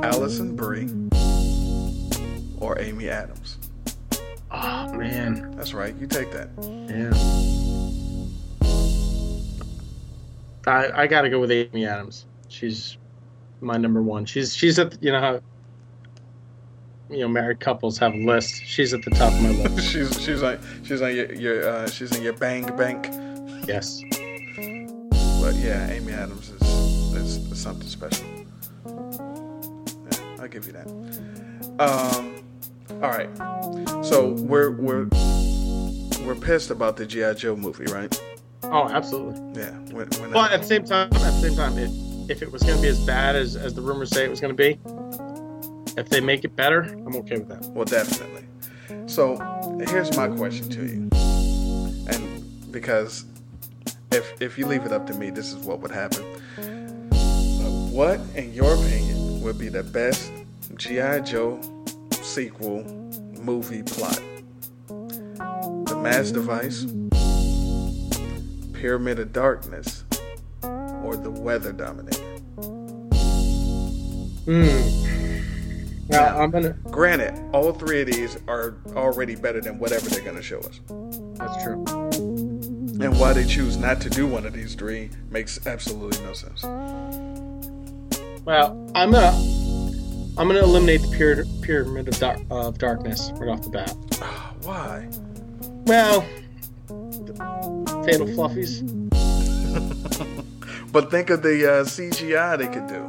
Alison 0.01 0.55
Brie 0.55 0.87
or 2.61 2.79
Amy 2.79 3.09
Adams. 3.09 3.57
Oh 4.49 4.93
man, 4.93 5.51
That's 5.57 5.73
right. 5.73 5.93
You 5.97 6.07
take 6.07 6.31
that. 6.31 6.47
yeah. 6.87 7.11
I 10.65 11.01
I 11.01 11.07
gotta 11.07 11.29
go 11.29 11.41
with 11.41 11.51
Amy 11.51 11.85
Adams. 11.85 12.27
She's 12.47 12.95
my 13.59 13.75
number 13.75 14.01
one. 14.01 14.23
She's 14.23 14.55
she's 14.55 14.79
at 14.79 14.91
the, 14.91 14.97
you 15.01 15.11
know 15.11 15.19
how 15.19 15.41
you 17.09 17.19
know 17.19 17.27
married 17.27 17.59
couples 17.59 17.97
have 17.97 18.13
a 18.13 18.23
list. 18.25 18.63
She's 18.63 18.93
at 18.93 19.03
the 19.03 19.11
top 19.11 19.33
of 19.33 19.41
my 19.41 19.49
list. 19.67 19.91
she's 19.91 20.21
she's 20.21 20.41
on 20.43 20.59
she's 20.85 21.01
on 21.01 21.13
your, 21.13 21.33
your 21.33 21.67
uh, 21.67 21.89
she's 21.89 22.15
in 22.15 22.23
your 22.23 22.37
bang 22.37 22.73
bank. 22.77 23.07
yes. 23.67 24.01
But 25.41 25.55
yeah, 25.55 25.89
Amy 25.89 26.13
Adams 26.13 26.52
is, 27.23 27.61
something 27.61 27.87
special. 27.87 28.25
Yeah, 28.85 30.35
I'll 30.39 30.47
give 30.47 30.65
you 30.67 30.73
that. 30.73 30.87
Um, 31.79 32.43
all 33.01 33.09
right. 33.09 33.29
So 34.05 34.29
we're 34.39 34.71
we're 34.71 35.07
we're 36.25 36.35
pissed 36.35 36.69
about 36.69 36.97
the 36.97 37.05
GI 37.05 37.35
Joe 37.35 37.55
movie, 37.55 37.85
right? 37.85 38.21
Oh, 38.63 38.89
absolutely. 38.89 39.61
Yeah. 39.61 39.77
We're, 39.91 40.07
we're 40.19 40.29
But 40.29 40.51
at 40.51 40.61
the 40.61 40.67
same 40.67 40.85
time, 40.85 41.07
at 41.13 41.19
the 41.19 41.31
same 41.41 41.55
time, 41.55 41.77
if, 41.77 41.91
if 42.29 42.41
it 42.41 42.51
was 42.51 42.63
going 42.63 42.77
to 42.77 42.81
be 42.81 42.87
as 42.87 42.99
bad 43.05 43.35
as, 43.35 43.55
as 43.55 43.73
the 43.73 43.81
rumors 43.81 44.09
say 44.09 44.23
it 44.23 44.29
was 44.29 44.39
going 44.39 44.55
to 44.55 44.57
be, 44.57 44.79
if 45.97 46.09
they 46.09 46.21
make 46.21 46.43
it 46.43 46.55
better, 46.55 46.81
I'm 46.81 47.15
okay 47.17 47.37
with 47.37 47.49
that. 47.49 47.65
well, 47.71 47.85
definitely. 47.85 48.45
So 49.05 49.37
here's 49.87 50.15
my 50.15 50.27
question 50.27 50.69
to 50.69 50.85
you, 50.85 51.09
and 52.07 52.71
because 52.71 53.25
if 54.11 54.41
if 54.41 54.57
you 54.57 54.65
leave 54.65 54.85
it 54.85 54.91
up 54.91 55.05
to 55.07 55.13
me, 55.13 55.29
this 55.29 55.51
is 55.51 55.57
what 55.65 55.81
would 55.81 55.91
happen. 55.91 56.23
What, 57.93 58.19
in 58.33 58.55
your 58.55 58.73
opinion, 58.73 59.41
would 59.41 59.59
be 59.59 59.69
the 59.69 59.83
best 59.83 60.31
GI 60.77 61.21
Joe 61.25 61.61
sequel 62.09 62.83
movie 63.39 63.83
plot? 63.83 64.19
The 64.87 65.99
Mass 66.01 66.31
Device, 66.31 66.87
Pyramid 68.73 69.19
of 69.19 69.31
Darkness, 69.31 70.05
or 70.63 71.15
The 71.15 71.29
Weather 71.29 71.71
Dominator? 71.71 72.17
Hmm. 74.45 76.07
Now, 76.09 76.41
I'm 76.41 76.51
to. 76.51 76.75
Granted, 76.85 77.39
all 77.53 77.73
three 77.73 78.01
of 78.01 78.07
these 78.07 78.39
are 78.47 78.75
already 78.95 79.35
better 79.35 79.61
than 79.61 79.77
whatever 79.77 80.09
they're 80.09 80.23
going 80.23 80.35
to 80.35 80.41
show 80.41 80.61
us. 80.61 80.79
That's 81.37 81.63
true. 81.63 81.85
And 83.03 83.19
why 83.19 83.33
they 83.33 83.45
choose 83.45 83.77
not 83.77 84.01
to 84.01 84.09
do 84.09 84.25
one 84.25 84.47
of 84.47 84.53
these 84.53 84.73
three 84.73 85.11
makes 85.29 85.67
absolutely 85.67 86.25
no 86.25 86.33
sense. 86.33 86.65
Well, 88.45 88.91
I'm 88.95 89.11
to. 89.11 89.53
I'm 90.35 90.49
to 90.49 90.59
eliminate 90.59 91.01
the 91.01 91.07
pyra- 91.07 91.61
pyramid 91.61 92.07
of, 92.07 92.51
of 92.51 92.77
darkness 92.79 93.31
right 93.35 93.49
off 93.49 93.61
the 93.61 93.69
bat. 93.69 93.91
Why? 94.63 95.07
Well, 95.85 96.21
fatal 98.03 98.27
fluffies. 98.27 98.81
But 100.93 101.09
think 101.09 101.31
of 101.31 101.41
the 101.41 101.65
uh, 101.65 101.83
CGI 101.85 102.55
they 102.59 102.67
could 102.67 102.85
do. 102.85 103.01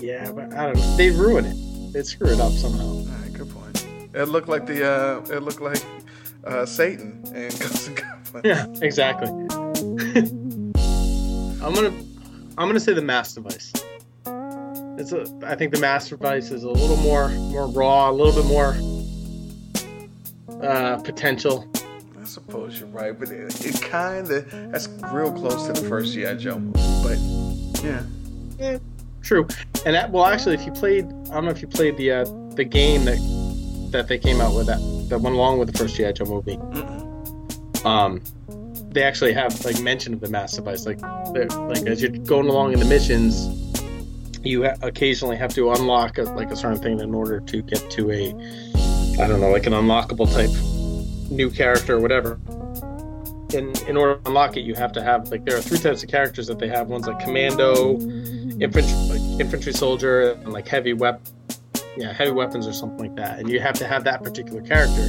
Yeah, 0.00 0.32
but 0.32 0.54
I 0.54 0.64
don't 0.64 0.76
know. 0.76 0.96
They 0.96 1.10
ruin 1.10 1.44
it. 1.44 1.92
They 1.92 2.02
screw 2.02 2.28
it 2.28 2.40
up 2.40 2.52
somehow. 2.52 2.86
All 2.86 3.04
right, 3.04 3.30
good 3.34 3.50
point. 3.50 3.86
It 4.14 4.24
looked 4.24 4.48
like 4.48 4.64
the 4.64 4.90
uh, 4.90 5.20
it 5.36 5.42
looked 5.42 5.60
like 5.60 5.84
uh, 6.44 6.64
Satan 6.64 7.22
and 7.34 7.50
Ghosts 7.60 7.88
and 7.88 7.96
Goblins. 7.98 8.46
Yeah, 8.46 8.64
exactly. 8.80 9.28
I'm 11.62 11.74
gonna 11.74 11.92
I'm 12.56 12.68
gonna 12.68 12.80
say 12.80 12.94
the 12.94 13.02
mass 13.02 13.34
device. 13.34 13.70
It's 14.98 15.12
a 15.12 15.26
I 15.44 15.54
think 15.54 15.74
the 15.74 15.80
mass 15.80 16.08
device 16.08 16.50
is 16.50 16.62
a 16.64 16.70
little 16.70 16.96
more 16.98 17.28
more 17.28 17.68
raw, 17.68 18.10
a 18.10 18.12
little 18.12 18.32
bit 18.42 18.48
more 18.48 18.76
uh, 20.62 20.96
potential. 21.02 21.66
I 22.20 22.24
suppose 22.24 22.80
you're 22.80 22.88
right, 22.88 23.16
but 23.18 23.28
it, 23.30 23.64
it 23.64 23.80
kind 23.82 24.30
of 24.30 24.50
that's 24.72 24.88
real 25.12 25.32
close 25.32 25.66
to 25.66 25.72
the 25.80 25.88
first 25.88 26.14
GI 26.14 26.36
Joe 26.36 26.58
movie. 26.58 26.80
But 27.02 27.18
yeah, 27.84 28.02
Eh, 28.58 28.78
true. 29.22 29.46
And 29.84 29.94
that, 29.94 30.10
well, 30.10 30.24
actually, 30.24 30.54
if 30.54 30.64
you 30.66 30.72
played, 30.72 31.04
I 31.04 31.34
don't 31.34 31.44
know 31.44 31.50
if 31.50 31.60
you 31.62 31.68
played 31.68 31.96
the 31.98 32.10
uh, 32.10 32.24
the 32.54 32.64
game 32.64 33.04
that 33.04 33.18
that 33.92 34.08
they 34.08 34.18
came 34.18 34.40
out 34.40 34.54
with 34.54 34.66
that 34.66 34.80
that 35.10 35.20
went 35.20 35.36
along 35.36 35.58
with 35.58 35.70
the 35.72 35.78
first 35.78 35.94
GI 35.96 36.14
Joe 36.14 36.24
movie. 36.24 36.58
Um, 37.84 38.22
they 38.90 39.02
actually 39.02 39.34
have 39.34 39.62
like 39.64 39.80
mention 39.82 40.14
of 40.14 40.20
the 40.20 40.28
mass 40.28 40.54
device, 40.54 40.86
like 40.86 41.00
like 41.02 41.86
as 41.86 42.00
you're 42.02 42.10
going 42.10 42.48
along 42.48 42.72
in 42.72 42.80
the 42.80 42.86
missions, 42.86 43.46
you 44.46 44.64
occasionally 44.82 45.36
have 45.36 45.52
to 45.54 45.70
unlock 45.72 46.18
a, 46.18 46.22
like 46.22 46.50
a 46.50 46.56
certain 46.56 46.78
thing 46.78 47.00
in 47.00 47.14
order 47.14 47.40
to 47.40 47.62
get 47.62 47.90
to 47.90 48.10
a, 48.10 48.28
I 49.20 49.26
don't 49.26 49.40
know, 49.40 49.50
like 49.50 49.66
an 49.66 49.72
unlockable 49.72 50.32
type 50.32 50.50
new 51.30 51.50
character 51.50 51.96
or 51.96 52.00
whatever. 52.00 52.38
In 53.52 53.72
in 53.86 53.96
order 53.96 54.16
to 54.16 54.28
unlock 54.28 54.56
it, 54.56 54.62
you 54.62 54.74
have 54.74 54.92
to 54.92 55.02
have 55.02 55.30
like 55.30 55.44
there 55.44 55.56
are 55.56 55.60
three 55.60 55.78
types 55.78 56.02
of 56.02 56.08
characters 56.08 56.46
that 56.48 56.58
they 56.58 56.68
have. 56.68 56.88
One's 56.88 57.06
like 57.06 57.20
commando, 57.20 58.00
infantry, 58.60 58.92
like 59.08 59.40
infantry 59.40 59.72
soldier, 59.72 60.32
and 60.32 60.52
like 60.52 60.66
heavy 60.66 60.92
weapon, 60.92 61.22
yeah, 61.96 62.12
heavy 62.12 62.32
weapons 62.32 62.66
or 62.66 62.72
something 62.72 62.98
like 62.98 63.16
that. 63.16 63.38
And 63.38 63.48
you 63.48 63.60
have 63.60 63.74
to 63.78 63.86
have 63.86 64.04
that 64.04 64.22
particular 64.22 64.62
character. 64.62 65.02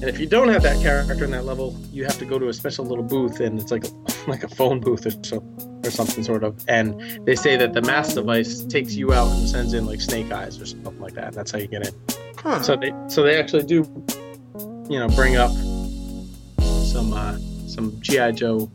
And 0.00 0.08
if 0.08 0.18
you 0.18 0.26
don't 0.26 0.48
have 0.48 0.62
that 0.62 0.80
character 0.80 1.24
in 1.24 1.30
that 1.32 1.44
level, 1.44 1.76
you 1.92 2.04
have 2.04 2.18
to 2.18 2.24
go 2.24 2.38
to 2.38 2.48
a 2.48 2.54
special 2.54 2.86
little 2.86 3.04
booth, 3.04 3.40
and 3.40 3.60
it's 3.60 3.70
like 3.70 3.84
a, 3.84 3.90
like 4.30 4.42
a 4.42 4.48
phone 4.48 4.80
booth 4.80 5.06
or 5.06 5.10
so, 5.22 5.40
or 5.84 5.90
something 5.90 6.22
sort 6.24 6.44
of. 6.44 6.56
And 6.68 7.00
they 7.26 7.34
say 7.36 7.56
that 7.56 7.72
the 7.72 7.82
mass 7.82 8.14
device 8.14 8.64
takes 8.64 8.94
you 8.94 9.12
out 9.12 9.28
and 9.32 9.48
sends 9.48 9.72
in 9.74 9.86
like 9.86 10.00
snake 10.00 10.30
eyes 10.32 10.60
or 10.60 10.66
something 10.66 10.98
like 11.00 11.14
that. 11.14 11.32
That's 11.32 11.50
how 11.50 11.58
you 11.58 11.66
get 11.68 11.86
in. 11.86 11.94
huh. 12.38 12.60
So 12.62 12.76
they 12.76 12.92
so 13.08 13.22
they 13.22 13.38
actually 13.38 13.64
do, 13.64 13.84
you 14.88 14.98
know, 14.98 15.08
bring 15.08 15.36
up 15.36 15.50
some 16.60 17.12
uh, 17.12 17.38
some 17.66 17.98
GI 18.00 18.32
Joe 18.32 18.70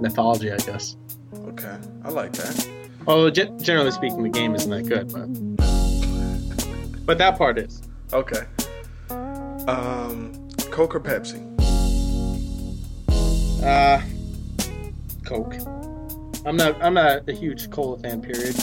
mythology, 0.00 0.50
I 0.52 0.56
guess. 0.58 0.96
okay, 1.34 1.76
I 2.04 2.08
like 2.10 2.32
that. 2.32 2.68
Although 3.06 3.30
ge- 3.30 3.62
generally 3.62 3.90
speaking, 3.90 4.22
the 4.22 4.28
game 4.28 4.54
isn't 4.54 4.70
that 4.70 4.86
good, 4.88 5.12
but 5.12 7.06
but 7.06 7.18
that 7.18 7.36
part 7.38 7.58
is. 7.58 7.82
Okay. 8.12 8.42
Um, 9.68 10.32
Coke 10.70 10.94
or 10.94 11.00
Pepsi? 11.00 11.46
Uh, 13.62 14.00
Coke. 15.24 15.54
I'm 16.46 16.56
not 16.56 16.80
I'm 16.82 16.94
not 16.94 17.28
a 17.28 17.32
huge 17.32 17.70
cola 17.70 17.98
fan, 17.98 18.20
period. 18.22 18.56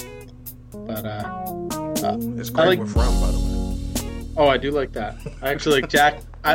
But 0.72 1.06
uh, 1.06 1.10
uh 1.10 2.18
It's 2.38 2.50
I 2.52 2.54
great 2.54 2.68
like- 2.68 2.80
with 2.80 2.96
rum, 2.96 3.20
by 3.22 3.32
the 3.32 3.38
way. 3.40 4.28
oh, 4.38 4.48
I 4.48 4.58
do 4.58 4.72
like 4.72 4.92
that. 4.94 5.16
I 5.42 5.50
actually 5.50 5.82
like 5.82 5.90
Jack. 5.90 6.22
I 6.44 6.54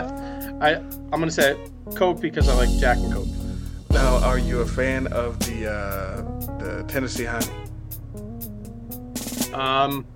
I 0.61 0.75
I'm 0.77 1.11
gonna 1.21 1.31
say 1.31 1.57
Coke 1.95 2.21
because 2.21 2.49
I 2.49 2.55
like 2.55 2.71
Jack 2.79 2.99
and 2.99 3.13
Coke. 3.13 3.29
Now, 3.91 4.17
are 4.25 4.39
you 4.39 4.61
a 4.61 4.67
fan 4.67 5.07
of 5.09 5.39
the 5.41 5.71
uh, 5.71 6.23
the 6.59 6.85
Tennessee 6.89 7.25
Honey? 7.27 7.47
Um, 9.53 10.07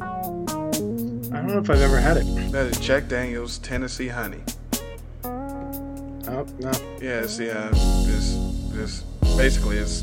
I 0.00 1.36
don't 1.38 1.46
know 1.46 1.58
if 1.58 1.70
I've 1.70 1.80
ever 1.80 1.98
had 1.98 2.18
it. 2.18 2.24
That 2.52 2.66
is 2.66 2.78
Jack 2.78 3.08
Daniels 3.08 3.58
Tennessee 3.58 4.08
Honey. 4.08 4.42
Oh, 5.24 6.46
no. 6.58 6.72
Yeah, 7.00 7.20
it's 7.22 7.38
the 7.38 7.58
uh, 7.58 7.70
this 8.04 8.36
this 8.72 9.00
basically 9.38 9.78
it's 9.78 10.02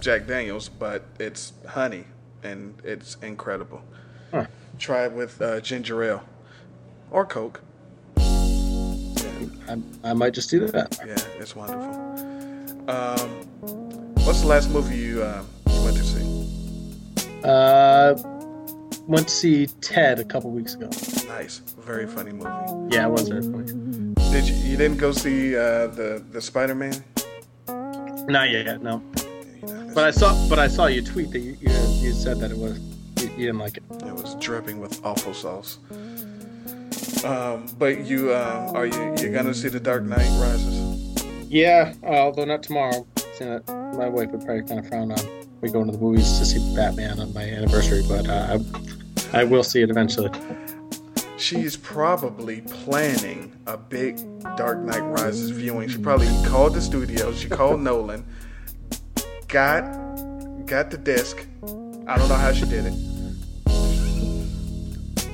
Jack 0.00 0.26
Daniels, 0.26 0.68
but 0.68 1.04
it's 1.18 1.52
honey, 1.68 2.04
and 2.42 2.80
it's 2.84 3.16
incredible. 3.22 3.82
Huh. 4.30 4.46
Try 4.78 5.06
it 5.06 5.12
with 5.12 5.40
uh, 5.42 5.60
ginger 5.60 6.02
ale 6.02 6.22
or 7.10 7.26
Coke. 7.26 7.60
I, 8.16 9.76
I 10.04 10.12
might 10.14 10.34
just 10.34 10.50
do 10.50 10.66
that. 10.68 10.98
yeah, 11.06 11.16
it's 11.40 11.54
wonderful. 11.54 11.94
Um, 12.88 13.28
what's 14.24 14.40
the 14.40 14.46
last 14.46 14.70
movie 14.70 14.96
you, 14.96 15.22
uh, 15.22 15.42
you 15.70 15.82
went 15.84 15.96
to 15.96 16.04
see? 16.04 17.40
Uh, 17.44 18.14
went 19.06 19.28
to 19.28 19.34
see 19.34 19.66
Ted 19.80 20.20
a 20.20 20.24
couple 20.24 20.50
weeks 20.50 20.74
ago. 20.74 20.88
Nice, 21.28 21.58
very 21.78 22.06
funny 22.06 22.32
movie. 22.32 22.94
Yeah, 22.94 23.06
it 23.06 23.10
was 23.10 23.28
very 23.28 23.42
funny. 23.42 24.14
Did 24.30 24.48
you 24.48 24.54
you 24.56 24.76
didn't 24.76 24.98
go 24.98 25.12
see 25.12 25.56
uh, 25.56 25.88
the 25.88 26.24
the 26.30 26.40
Spider 26.40 26.74
Man? 26.74 27.04
Not 28.28 28.50
yet, 28.50 28.82
no. 28.82 29.02
But 29.94 30.04
I 30.04 30.10
saw, 30.10 30.48
but 30.48 30.58
I 30.58 30.68
saw 30.68 30.86
you 30.86 31.02
tweet 31.02 31.30
that 31.32 31.40
you 31.40 31.56
you, 31.60 31.70
you 32.00 32.12
said 32.12 32.38
that 32.40 32.50
it 32.50 32.56
was 32.56 32.78
you, 33.22 33.30
you 33.30 33.46
didn't 33.46 33.58
like 33.58 33.76
it. 33.76 33.82
It 33.90 34.12
was 34.12 34.34
dripping 34.36 34.80
with 34.80 35.04
awful 35.04 35.34
sauce. 35.34 35.78
Um, 37.24 37.66
but 37.78 38.04
you 38.06 38.32
uh, 38.32 38.72
are 38.74 38.86
you 38.86 39.14
you're 39.20 39.32
gonna 39.32 39.54
see 39.54 39.68
the 39.68 39.80
Dark 39.80 40.04
Knight 40.04 40.28
Rises? 40.40 41.24
Yeah, 41.48 41.94
although 42.02 42.44
not 42.44 42.62
tomorrow. 42.62 43.06
Seeing 43.34 43.50
that 43.50 43.68
my 43.96 44.08
wife 44.08 44.30
would 44.30 44.44
probably 44.44 44.62
kind 44.64 44.80
of 44.80 44.88
frown 44.88 45.12
on 45.12 45.18
me 45.62 45.70
going 45.70 45.86
to 45.86 45.92
the 45.92 45.98
movies 45.98 46.38
to 46.38 46.44
see 46.44 46.74
Batman 46.74 47.18
on 47.20 47.32
my 47.34 47.42
anniversary, 47.42 48.02
but 48.08 48.28
uh, 48.28 48.58
I, 49.32 49.40
I 49.40 49.44
will 49.44 49.64
see 49.64 49.82
it 49.82 49.90
eventually. 49.90 50.30
She's 51.36 51.76
probably 51.76 52.60
planning 52.62 53.52
a 53.66 53.76
big 53.76 54.18
Dark 54.56 54.78
Knight 54.78 55.00
Rises 55.00 55.50
viewing. 55.50 55.88
She 55.88 55.98
probably 55.98 56.28
called 56.46 56.74
the 56.74 56.80
studio. 56.80 57.32
She 57.32 57.48
called 57.48 57.80
Nolan. 57.80 58.24
Got 59.48 59.82
got 60.66 60.90
the 60.90 60.98
disc. 60.98 61.46
I 62.06 62.18
don't 62.18 62.28
know 62.28 62.34
how 62.34 62.52
she 62.52 62.66
did 62.66 62.86
it. 62.86 62.94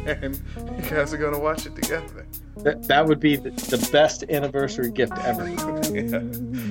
And 0.07 0.37
you 0.57 0.91
guys 0.91 1.13
are 1.15 1.17
gonna 1.17 1.39
watch 1.39 1.67
it 1.67 1.75
together. 1.75 2.27
That, 2.59 2.87
that 2.89 3.07
would 3.07 3.21
be 3.21 3.37
the, 3.37 3.51
the 3.51 3.89
best 3.91 4.23
anniversary 4.25 4.91
gift 4.91 5.15
ever. 5.19 5.49
yeah. 5.49 6.21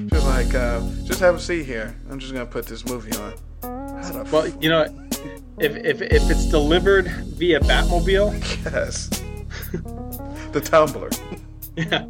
She's 0.10 0.25
like, 0.25 0.53
uh, 0.53 0.82
just 1.03 1.19
have 1.19 1.36
a 1.36 1.39
seat 1.39 1.63
here. 1.63 1.95
I'm 2.10 2.19
just 2.19 2.32
gonna 2.32 2.45
put 2.45 2.65
this 2.67 2.86
movie 2.86 3.12
on. 3.17 3.34
Well, 4.32 4.47
you 4.62 4.69
know, 4.69 4.84
if, 5.60 5.75
if, 5.75 6.01
if 6.01 6.29
it's 6.29 6.45
delivered 6.45 7.08
via 7.08 7.60
Batmobile, 7.60 8.34
yes. 8.71 9.10
the 10.51 10.62
tumbler. 10.62 11.10
yeah, 11.75 12.06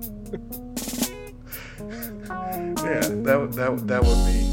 Yeah, 2.83 2.99
that 3.23 3.53
that 3.53 3.87
that 3.87 4.03
would 4.03 4.25
be 4.25 4.52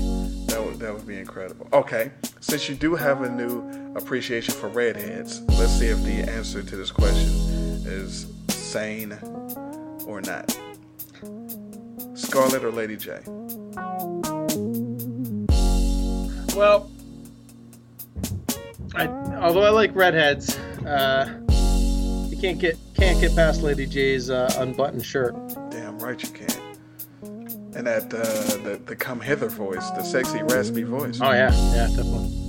that 0.80 0.92
would 0.92 1.06
be 1.06 1.18
incredible. 1.18 1.68
Okay, 1.72 2.10
since 2.40 2.68
you 2.68 2.74
do 2.74 2.94
have 2.94 3.22
a 3.22 3.28
new 3.28 3.94
appreciation 3.94 4.54
for 4.54 4.68
redheads, 4.68 5.40
let's 5.58 5.72
see 5.72 5.86
if 5.86 6.02
the 6.02 6.30
answer 6.30 6.62
to 6.62 6.76
this 6.76 6.90
question 6.90 7.28
is 7.86 8.26
sane 8.48 9.12
or 10.06 10.20
not. 10.20 10.58
Scarlett 12.14 12.64
or 12.64 12.70
Lady 12.70 12.96
Jaye? 12.96 13.26
Well, 16.56 16.90
I, 18.94 19.06
although 19.38 19.62
I 19.62 19.70
like 19.70 19.94
redheads, 19.94 20.58
uh, 20.86 21.40
you 22.28 22.36
can't 22.36 22.58
get 22.58 22.76
can't 22.94 23.20
get 23.20 23.34
past 23.34 23.62
Lady 23.62 23.86
Jaye's 23.86 24.30
uh, 24.30 24.52
unbuttoned 24.58 25.04
shirt. 25.04 25.34
Damn 25.70 25.98
right 25.98 26.20
you 26.22 26.28
can. 26.30 26.59
And 27.74 27.86
that 27.86 28.12
uh, 28.12 28.18
the 28.64 28.80
the 28.84 28.96
come 28.96 29.20
hither 29.20 29.48
voice, 29.48 29.88
the 29.90 30.02
sexy 30.02 30.42
raspy 30.42 30.82
voice. 30.82 31.20
Oh 31.20 31.30
yeah, 31.30 31.52
yeah, 31.72 31.86
definitely. 31.86 32.40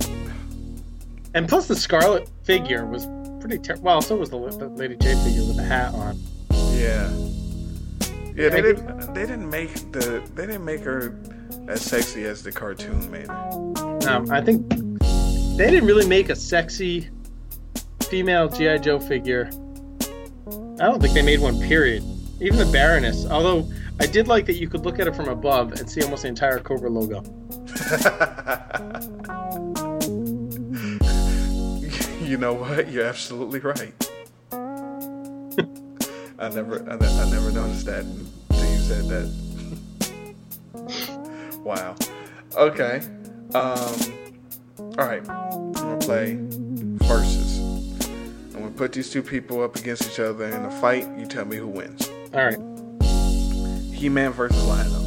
And 1.34 1.48
plus, 1.48 1.66
the 1.66 1.76
Scarlett 1.76 2.28
figure 2.44 2.84
was 2.84 3.06
pretty 3.40 3.58
ter- 3.58 3.76
well. 3.76 4.02
So 4.02 4.16
was 4.16 4.30
the, 4.30 4.38
the 4.38 4.68
Lady 4.68 4.96
Jaye 4.96 5.22
figure 5.24 5.46
with 5.46 5.56
the 5.56 5.62
hat 5.62 5.94
on. 5.94 6.18
Yeah. 6.72 7.10
Yeah, 8.34 8.48
they 8.48 8.62
didn't. 8.62 9.14
They 9.14 9.26
didn't 9.26 9.48
make 9.48 9.74
the. 9.92 10.22
They 10.34 10.46
didn't 10.46 10.64
make 10.64 10.80
her 10.80 11.18
as 11.68 11.82
sexy 11.82 12.24
as 12.24 12.42
the 12.42 12.50
cartoon 12.50 13.10
made 13.10 13.28
her. 13.28 14.08
Um, 14.08 14.30
I 14.30 14.40
think 14.40 14.68
they 15.56 15.70
didn't 15.70 15.86
really 15.86 16.08
make 16.08 16.30
a 16.30 16.36
sexy 16.36 17.08
female 18.08 18.48
GI 18.48 18.80
Joe 18.80 18.98
figure. 18.98 19.50
I 20.80 20.86
don't 20.86 21.00
think 21.00 21.14
they 21.14 21.22
made 21.22 21.40
one. 21.40 21.60
Period. 21.60 22.02
Even 22.40 22.58
the 22.58 22.70
Baroness, 22.72 23.26
although 23.26 23.68
I 24.00 24.06
did 24.06 24.28
like 24.28 24.46
that 24.46 24.54
you 24.54 24.68
could 24.68 24.84
look 24.84 24.98
at 24.98 25.06
it 25.06 25.14
from 25.14 25.28
above 25.28 25.72
and 25.72 25.88
see 25.88 26.02
almost 26.02 26.22
the 26.22 26.28
entire 26.28 26.58
Cobra 26.58 26.90
logo. 26.90 27.22
you 32.22 32.36
know 32.36 32.54
what? 32.54 32.90
You're 32.90 33.04
absolutely 33.04 33.60
right. 33.60 33.94
I 36.38 36.48
never, 36.48 36.82
I, 36.90 36.94
I 36.94 37.30
never 37.30 37.52
noticed 37.52 37.86
that 37.86 38.04
until 38.04 38.70
you 38.70 38.78
said 38.78 39.08
that. 39.08 39.30
wow. 41.64 41.94
Okay. 42.56 43.00
Um. 43.54 43.94
All 44.98 45.06
right. 45.06 45.26
I'm 45.28 45.72
gonna 45.72 45.98
play 45.98 46.36
versus. 46.40 47.58
I'm 48.54 48.60
gonna 48.62 48.70
put 48.70 48.92
these 48.92 49.10
two 49.10 49.22
people 49.22 49.62
up 49.62 49.76
against 49.76 50.10
each 50.10 50.18
other 50.18 50.46
in 50.46 50.64
a 50.64 50.70
fight. 50.80 51.06
You 51.18 51.26
tell 51.26 51.44
me 51.44 51.56
who 51.58 51.68
wins. 51.68 52.08
All 52.34 52.44
right, 52.44 52.58
He-Man 54.02 54.32
versus 54.32 54.60
Lion-O. 54.64 54.98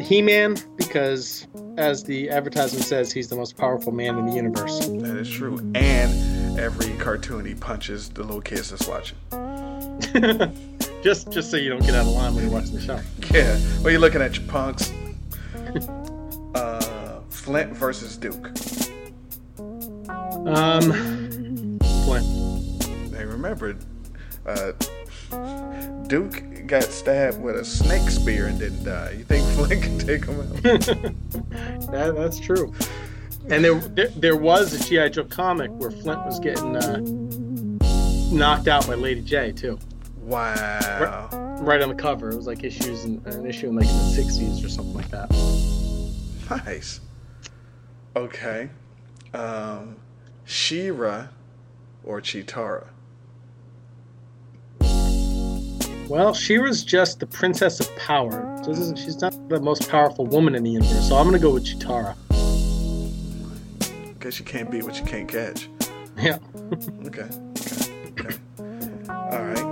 He-Man, 0.00 0.56
because 0.76 1.46
as 1.78 2.02
the 2.02 2.28
advertisement 2.28 2.84
says, 2.84 3.12
he's 3.12 3.28
the 3.28 3.36
most 3.36 3.56
powerful 3.56 3.92
man 3.92 4.18
in 4.18 4.26
the 4.26 4.32
universe. 4.32 4.80
That 4.88 5.16
is 5.16 5.30
true. 5.30 5.58
And 5.76 6.58
every 6.58 6.92
cartoon 6.94 7.44
he 7.44 7.54
punches 7.54 8.08
the 8.08 8.24
little 8.24 8.40
kids 8.40 8.70
that's 8.70 8.88
watching. 8.88 9.16
just, 11.04 11.30
just 11.30 11.52
so 11.52 11.56
you 11.56 11.70
don't 11.70 11.86
get 11.86 11.94
out 11.94 12.00
of 12.00 12.08
line 12.08 12.34
when 12.34 12.42
you're 12.42 12.52
watching 12.52 12.74
the 12.74 12.80
show. 12.80 12.98
Yeah. 13.32 13.56
Well, 13.82 13.92
you're 13.92 14.00
looking 14.00 14.20
at 14.20 14.36
your 14.36 14.48
punks. 14.48 14.92
uh, 16.56 17.20
Flint 17.30 17.76
versus 17.76 18.16
Duke. 18.16 18.48
Um, 20.48 21.78
Flint. 21.78 22.26
Hey, 23.14 23.24
remember, 23.24 23.76
uh, 24.46 24.72
Duke 26.08 26.42
got 26.66 26.84
stabbed 26.84 27.40
with 27.40 27.56
a 27.56 27.64
snake 27.64 28.08
spear 28.10 28.46
and 28.46 28.58
didn't 28.58 28.84
die. 28.84 29.12
You 29.18 29.24
think 29.24 29.44
Flint 29.56 29.82
can 29.82 29.98
take 29.98 30.24
him 30.24 30.40
out? 30.40 30.62
That, 31.92 32.14
that's 32.16 32.40
true. 32.40 32.72
And 33.50 33.62
there, 33.64 33.74
there, 33.74 34.08
there 34.08 34.36
was 34.36 34.72
a 34.72 34.82
GI 34.84 35.10
Joe 35.10 35.24
comic 35.24 35.70
where 35.72 35.90
Flint 35.90 36.24
was 36.24 36.40
getting 36.40 36.74
uh, 36.76 37.00
knocked 38.34 38.66
out 38.68 38.86
by 38.86 38.94
Lady 38.94 39.22
Jaye 39.22 39.54
too, 39.54 39.78
Wow. 40.22 41.28
right 41.60 41.82
on 41.82 41.90
the 41.90 41.94
cover. 41.94 42.30
It 42.30 42.36
was 42.36 42.46
like 42.46 42.64
issues 42.64 43.04
in, 43.04 43.20
an 43.26 43.44
issue 43.44 43.68
in 43.68 43.76
like 43.76 43.86
the 43.86 43.92
'60s 43.92 44.64
or 44.64 44.68
something 44.70 44.94
like 44.94 45.10
that. 45.10 45.30
Nice. 46.64 47.00
Okay. 48.16 48.70
Um, 49.34 49.96
She-Ra 50.44 51.26
or 52.04 52.20
Cheetara? 52.20 52.86
Well, 56.12 56.34
she 56.34 56.58
was 56.58 56.84
just 56.84 57.20
the 57.20 57.26
princess 57.26 57.80
of 57.80 57.88
power. 57.96 58.60
So 58.62 58.68
this 58.68 58.80
isn't, 58.80 58.98
she's 58.98 59.22
not 59.22 59.32
the 59.48 59.58
most 59.58 59.88
powerful 59.88 60.26
woman 60.26 60.54
in 60.54 60.62
the 60.62 60.68
universe. 60.68 61.08
So 61.08 61.16
I'm 61.16 61.24
gonna 61.24 61.38
go 61.38 61.54
with 61.54 61.64
Cheetara. 61.64 62.14
Guess 64.20 64.38
you 64.38 64.44
can't 64.44 64.70
beat 64.70 64.84
what 64.84 64.98
you 65.00 65.06
can't 65.06 65.26
catch. 65.26 65.70
Yeah. 66.18 66.36
Okay. 67.06 67.26
Okay. 68.08 68.26
Okay. 68.28 68.36
All 69.08 69.42
right. 69.42 69.64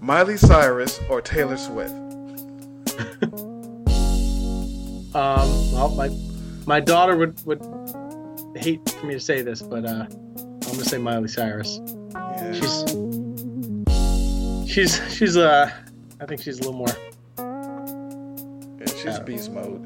Miley 0.00 0.36
Cyrus 0.36 1.00
or 1.10 1.20
Taylor 1.20 1.56
Swift? 1.56 1.92
Um, 5.14 5.72
well, 5.72 5.88
my 5.96 6.10
my 6.66 6.78
daughter 6.80 7.16
would 7.16 7.44
would 7.46 7.60
hate 8.54 8.88
for 8.90 9.06
me 9.06 9.14
to 9.14 9.20
say 9.20 9.40
this, 9.40 9.62
but 9.62 9.84
uh, 9.86 10.06
I'm 10.06 10.60
gonna 10.60 10.84
say 10.84 10.98
Miley 10.98 11.28
Cyrus. 11.28 11.80
Yeah. 12.14 12.52
She's 12.52 13.07
she's 14.78 15.16
she's 15.16 15.36
uh, 15.36 15.68
I 16.20 16.26
think 16.26 16.40
she's 16.40 16.60
a 16.60 16.62
little 16.62 16.72
more. 16.72 16.86
yeah, 18.78 18.86
she's 18.86 19.18
beast 19.20 19.50
mode. 19.50 19.82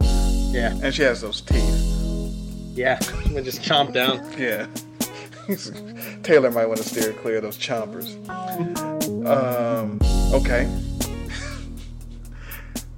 Yeah, 0.53 0.77
And 0.83 0.95
she 0.95 1.03
has 1.03 1.23
those 1.23 1.41
teeth. 1.41 2.77
yeah. 2.77 2.99
I'm 3.15 3.23
gonna 3.29 3.41
just 3.43 3.63
chomp 3.63 3.95
down. 3.95 4.21
Yeah. 4.39 4.67
Taylor 6.23 6.51
might 6.51 6.67
want 6.67 6.77
to 6.79 6.85
steer 6.89 7.13
clear 7.15 7.37
of 7.37 7.43
those 7.43 7.57
chompers. 7.57 8.19
Um, 9.27 9.99
okay. 10.35 10.69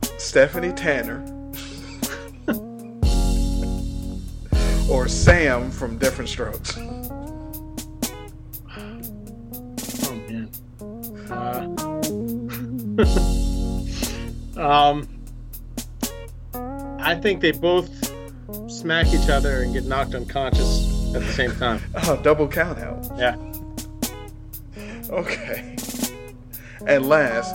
Stephanie 0.19 0.73
Tanner. 0.73 1.23
or 4.91 5.07
Sam 5.07 5.71
from 5.71 5.97
Diff'rent 5.99 6.29
Strokes. 6.29 6.77
Um, 14.65 15.09
I 17.01 17.15
think 17.15 17.41
they 17.41 17.53
both 17.53 17.91
smack 18.71 19.07
each 19.13 19.29
other 19.29 19.63
and 19.63 19.73
get 19.75 19.85
knocked 19.85 20.15
unconscious 20.15 21.15
at 21.15 21.23
the 21.23 21.33
same 21.33 21.55
time. 21.57 21.81
Oh, 22.07 22.17
double 22.23 22.49
count 22.49 22.79
out. 22.79 23.07
Yeah. 23.17 23.37
Okay. 25.11 25.77
And 26.87 27.07
last, 27.07 27.55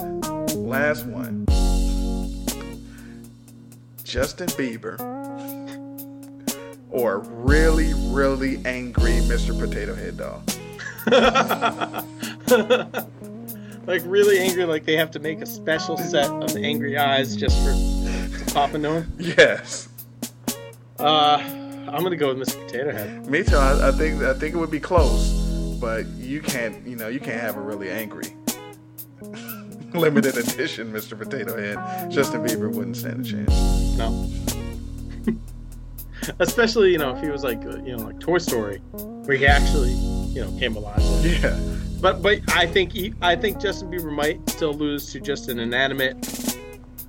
last 0.56 1.06
one. 1.06 1.46
Justin 4.04 4.48
Bieber 4.50 5.00
or 6.90 7.20
really, 7.20 7.94
really 8.12 8.60
angry 8.66 9.20
Mr. 9.22 9.58
Potato 9.58 9.96
Head 9.96 10.18
Dog. 10.18 10.44
like 13.90 14.04
really 14.06 14.38
angry, 14.38 14.66
like 14.66 14.86
they 14.86 14.96
have 14.96 15.10
to 15.12 15.20
make 15.20 15.42
a 15.42 15.48
special 15.48 15.98
set 15.98 16.30
of 16.30 16.56
angry 16.56 16.96
eyes 16.96 17.36
just 17.36 17.58
for 17.64 17.74
to 18.38 18.54
pop 18.54 18.76
into. 18.76 19.06
Yes. 19.18 19.90
Uh, 21.00 21.42
I'm 21.88 22.04
gonna 22.04 22.16
go 22.16 22.34
with 22.34 22.48
Mr. 22.48 22.64
Potato 22.68 22.92
Head. 22.92 23.26
Me 23.26 23.44
too. 23.44 23.56
I, 23.56 23.90
I 23.90 23.92
think 23.92 24.22
I 24.22 24.34
think 24.34 24.54
it 24.54 24.58
would 24.60 24.70
be 24.70 24.80
close, 24.80 25.32
but 25.82 26.06
you 26.18 26.40
can't. 26.40 26.86
You 26.86 26.98
know, 26.98 27.08
you 27.08 27.20
can't 27.20 27.42
have 27.42 27.58
a 27.58 27.62
really 27.62 27.90
angry 27.90 28.36
limited 29.94 30.38
edition 30.38 30.94
Mr. 30.94 31.18
Potato 31.18 31.58
Head. 31.58 32.12
Justin 32.12 32.46
Bieber 32.46 32.72
wouldn't 32.72 32.96
stand 32.96 33.26
a 33.26 33.30
chance. 33.30 33.98
No. 33.98 34.30
Especially, 36.40 36.92
you 36.92 37.00
know, 37.00 37.16
if 37.16 37.24
he 37.24 37.30
was 37.30 37.44
like, 37.44 37.66
uh, 37.66 37.82
you 37.82 37.98
know, 37.98 38.04
like 38.04 38.20
Toy 38.20 38.38
Story, 38.38 38.78
where 38.92 39.36
he 39.36 39.48
actually, 39.48 39.94
you 40.34 40.42
know, 40.42 40.60
came 40.60 40.76
alive. 40.76 41.02
Yeah. 41.26 41.58
But 42.02 42.22
but 42.22 42.40
I 42.56 42.66
think 42.66 42.94
he, 42.94 43.14
I 43.22 43.36
think 43.36 43.60
Justin 43.60 43.92
Bieber 43.92 44.12
might 44.12 44.48
still 44.50 44.74
lose 44.74 45.12
to 45.14 45.20
just 45.20 45.50
an 45.50 45.60
inanimate 45.60 46.22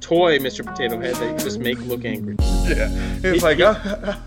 toy, 0.01 0.39
Mr. 0.39 0.67
Potato 0.67 1.01
Head, 1.01 1.15
that 1.17 1.31
you 1.33 1.39
just 1.39 1.61
make 1.61 1.79
look 1.81 2.05
angry. 2.05 2.35
Yeah. 2.67 2.89
It's 3.23 3.37
He- 3.37 3.41
like, 3.41 3.59
he- 3.59 3.63
uh, 3.65 4.17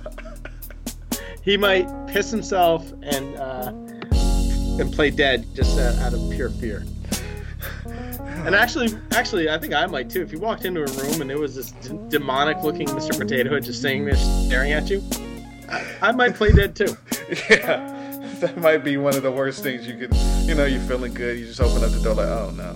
He 1.44 1.58
might 1.58 1.90
piss 2.08 2.32
himself 2.32 2.90
and 3.02 3.36
uh, 3.36 3.74
and 4.80 4.94
play 4.94 5.10
dead 5.12 5.46
just 5.54 5.78
uh, 5.78 5.94
out 6.02 6.14
of 6.14 6.32
pure 6.32 6.50
fear. 6.50 6.86
And 8.46 8.56
actually, 8.56 8.90
actually, 9.12 9.50
I 9.50 9.58
think 9.58 9.74
I 9.74 9.86
might 9.88 10.10
too. 10.10 10.22
If 10.22 10.32
you 10.32 10.40
walked 10.40 10.64
into 10.64 10.82
a 10.84 10.88
room 11.04 11.20
and 11.20 11.30
there 11.30 11.38
was 11.40 11.56
this 11.56 11.72
d- 11.72 11.98
demonic-looking 12.08 12.88
Mr. 12.88 13.18
Potato 13.20 13.54
Head 13.54 13.64
just 13.66 13.82
sitting 13.82 14.06
there 14.06 14.16
staring 14.16 14.72
at 14.72 14.90
you, 14.90 15.04
I, 15.70 15.86
I 16.02 16.12
might 16.14 16.34
play 16.36 16.54
dead 16.54 16.78
too. 16.78 16.96
yeah. 17.50 17.93
That 18.44 18.58
might 18.58 18.84
be 18.84 18.98
one 18.98 19.16
of 19.16 19.24
the 19.24 19.32
worst 19.32 19.64
things 19.64 19.88
you 19.88 19.96
could. 19.96 20.14
You 20.46 20.54
know, 20.54 20.66
you're 20.66 20.82
feeling 20.82 21.14
good. 21.14 21.40
You 21.40 21.46
just 21.46 21.62
open 21.62 21.82
up 21.82 21.92
the 21.92 22.02
door 22.02 22.16
like, 22.16 22.28
oh 22.28 22.52
no. 22.52 22.76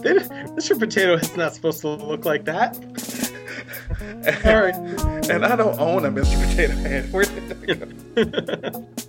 Mr. 0.00 0.78
Potato 0.78 1.14
is 1.14 1.36
not 1.36 1.56
supposed 1.56 1.80
to 1.80 1.88
look 1.88 2.24
like 2.24 2.44
that. 2.44 2.76
All 4.44 4.62
right. 4.62 5.28
And 5.28 5.44
I 5.44 5.56
don't 5.56 5.76
own 5.80 6.04
a 6.04 6.08
Mr. 6.08 6.40
Potato 6.48 6.72
Head. 6.74 7.12
Where 7.12 7.24
did 7.24 7.48
that 7.48 7.66
go? 8.14 8.88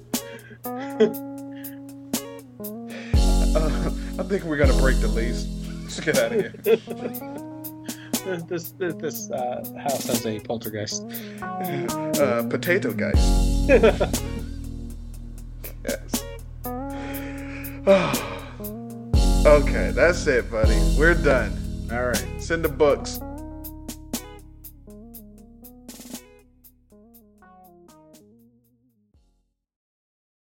Uh, 3.56 3.90
I 4.20 4.24
think 4.24 4.44
we're 4.44 4.58
gonna 4.58 4.74
break 4.74 5.00
the 5.00 5.08
lease. 5.08 5.48
Let's 5.82 6.00
get 6.02 6.18
out 6.18 6.34
of 6.34 6.42
here. 6.42 6.54
this 8.50 8.72
this, 8.72 8.96
this 8.96 9.32
uh, 9.32 9.64
house 9.82 10.08
has 10.08 10.26
a 10.26 10.40
poltergeist. 10.42 11.06
Uh, 11.42 12.44
potato 12.50 12.92
guys. 12.92 14.35
Okay, 19.46 19.92
that's 19.92 20.26
it, 20.28 20.50
buddy. 20.50 20.80
We're 20.98 21.14
done. 21.14 21.52
All 21.92 22.06
right. 22.06 22.42
Send 22.42 22.66
the 22.66 22.70
books. 22.70 23.20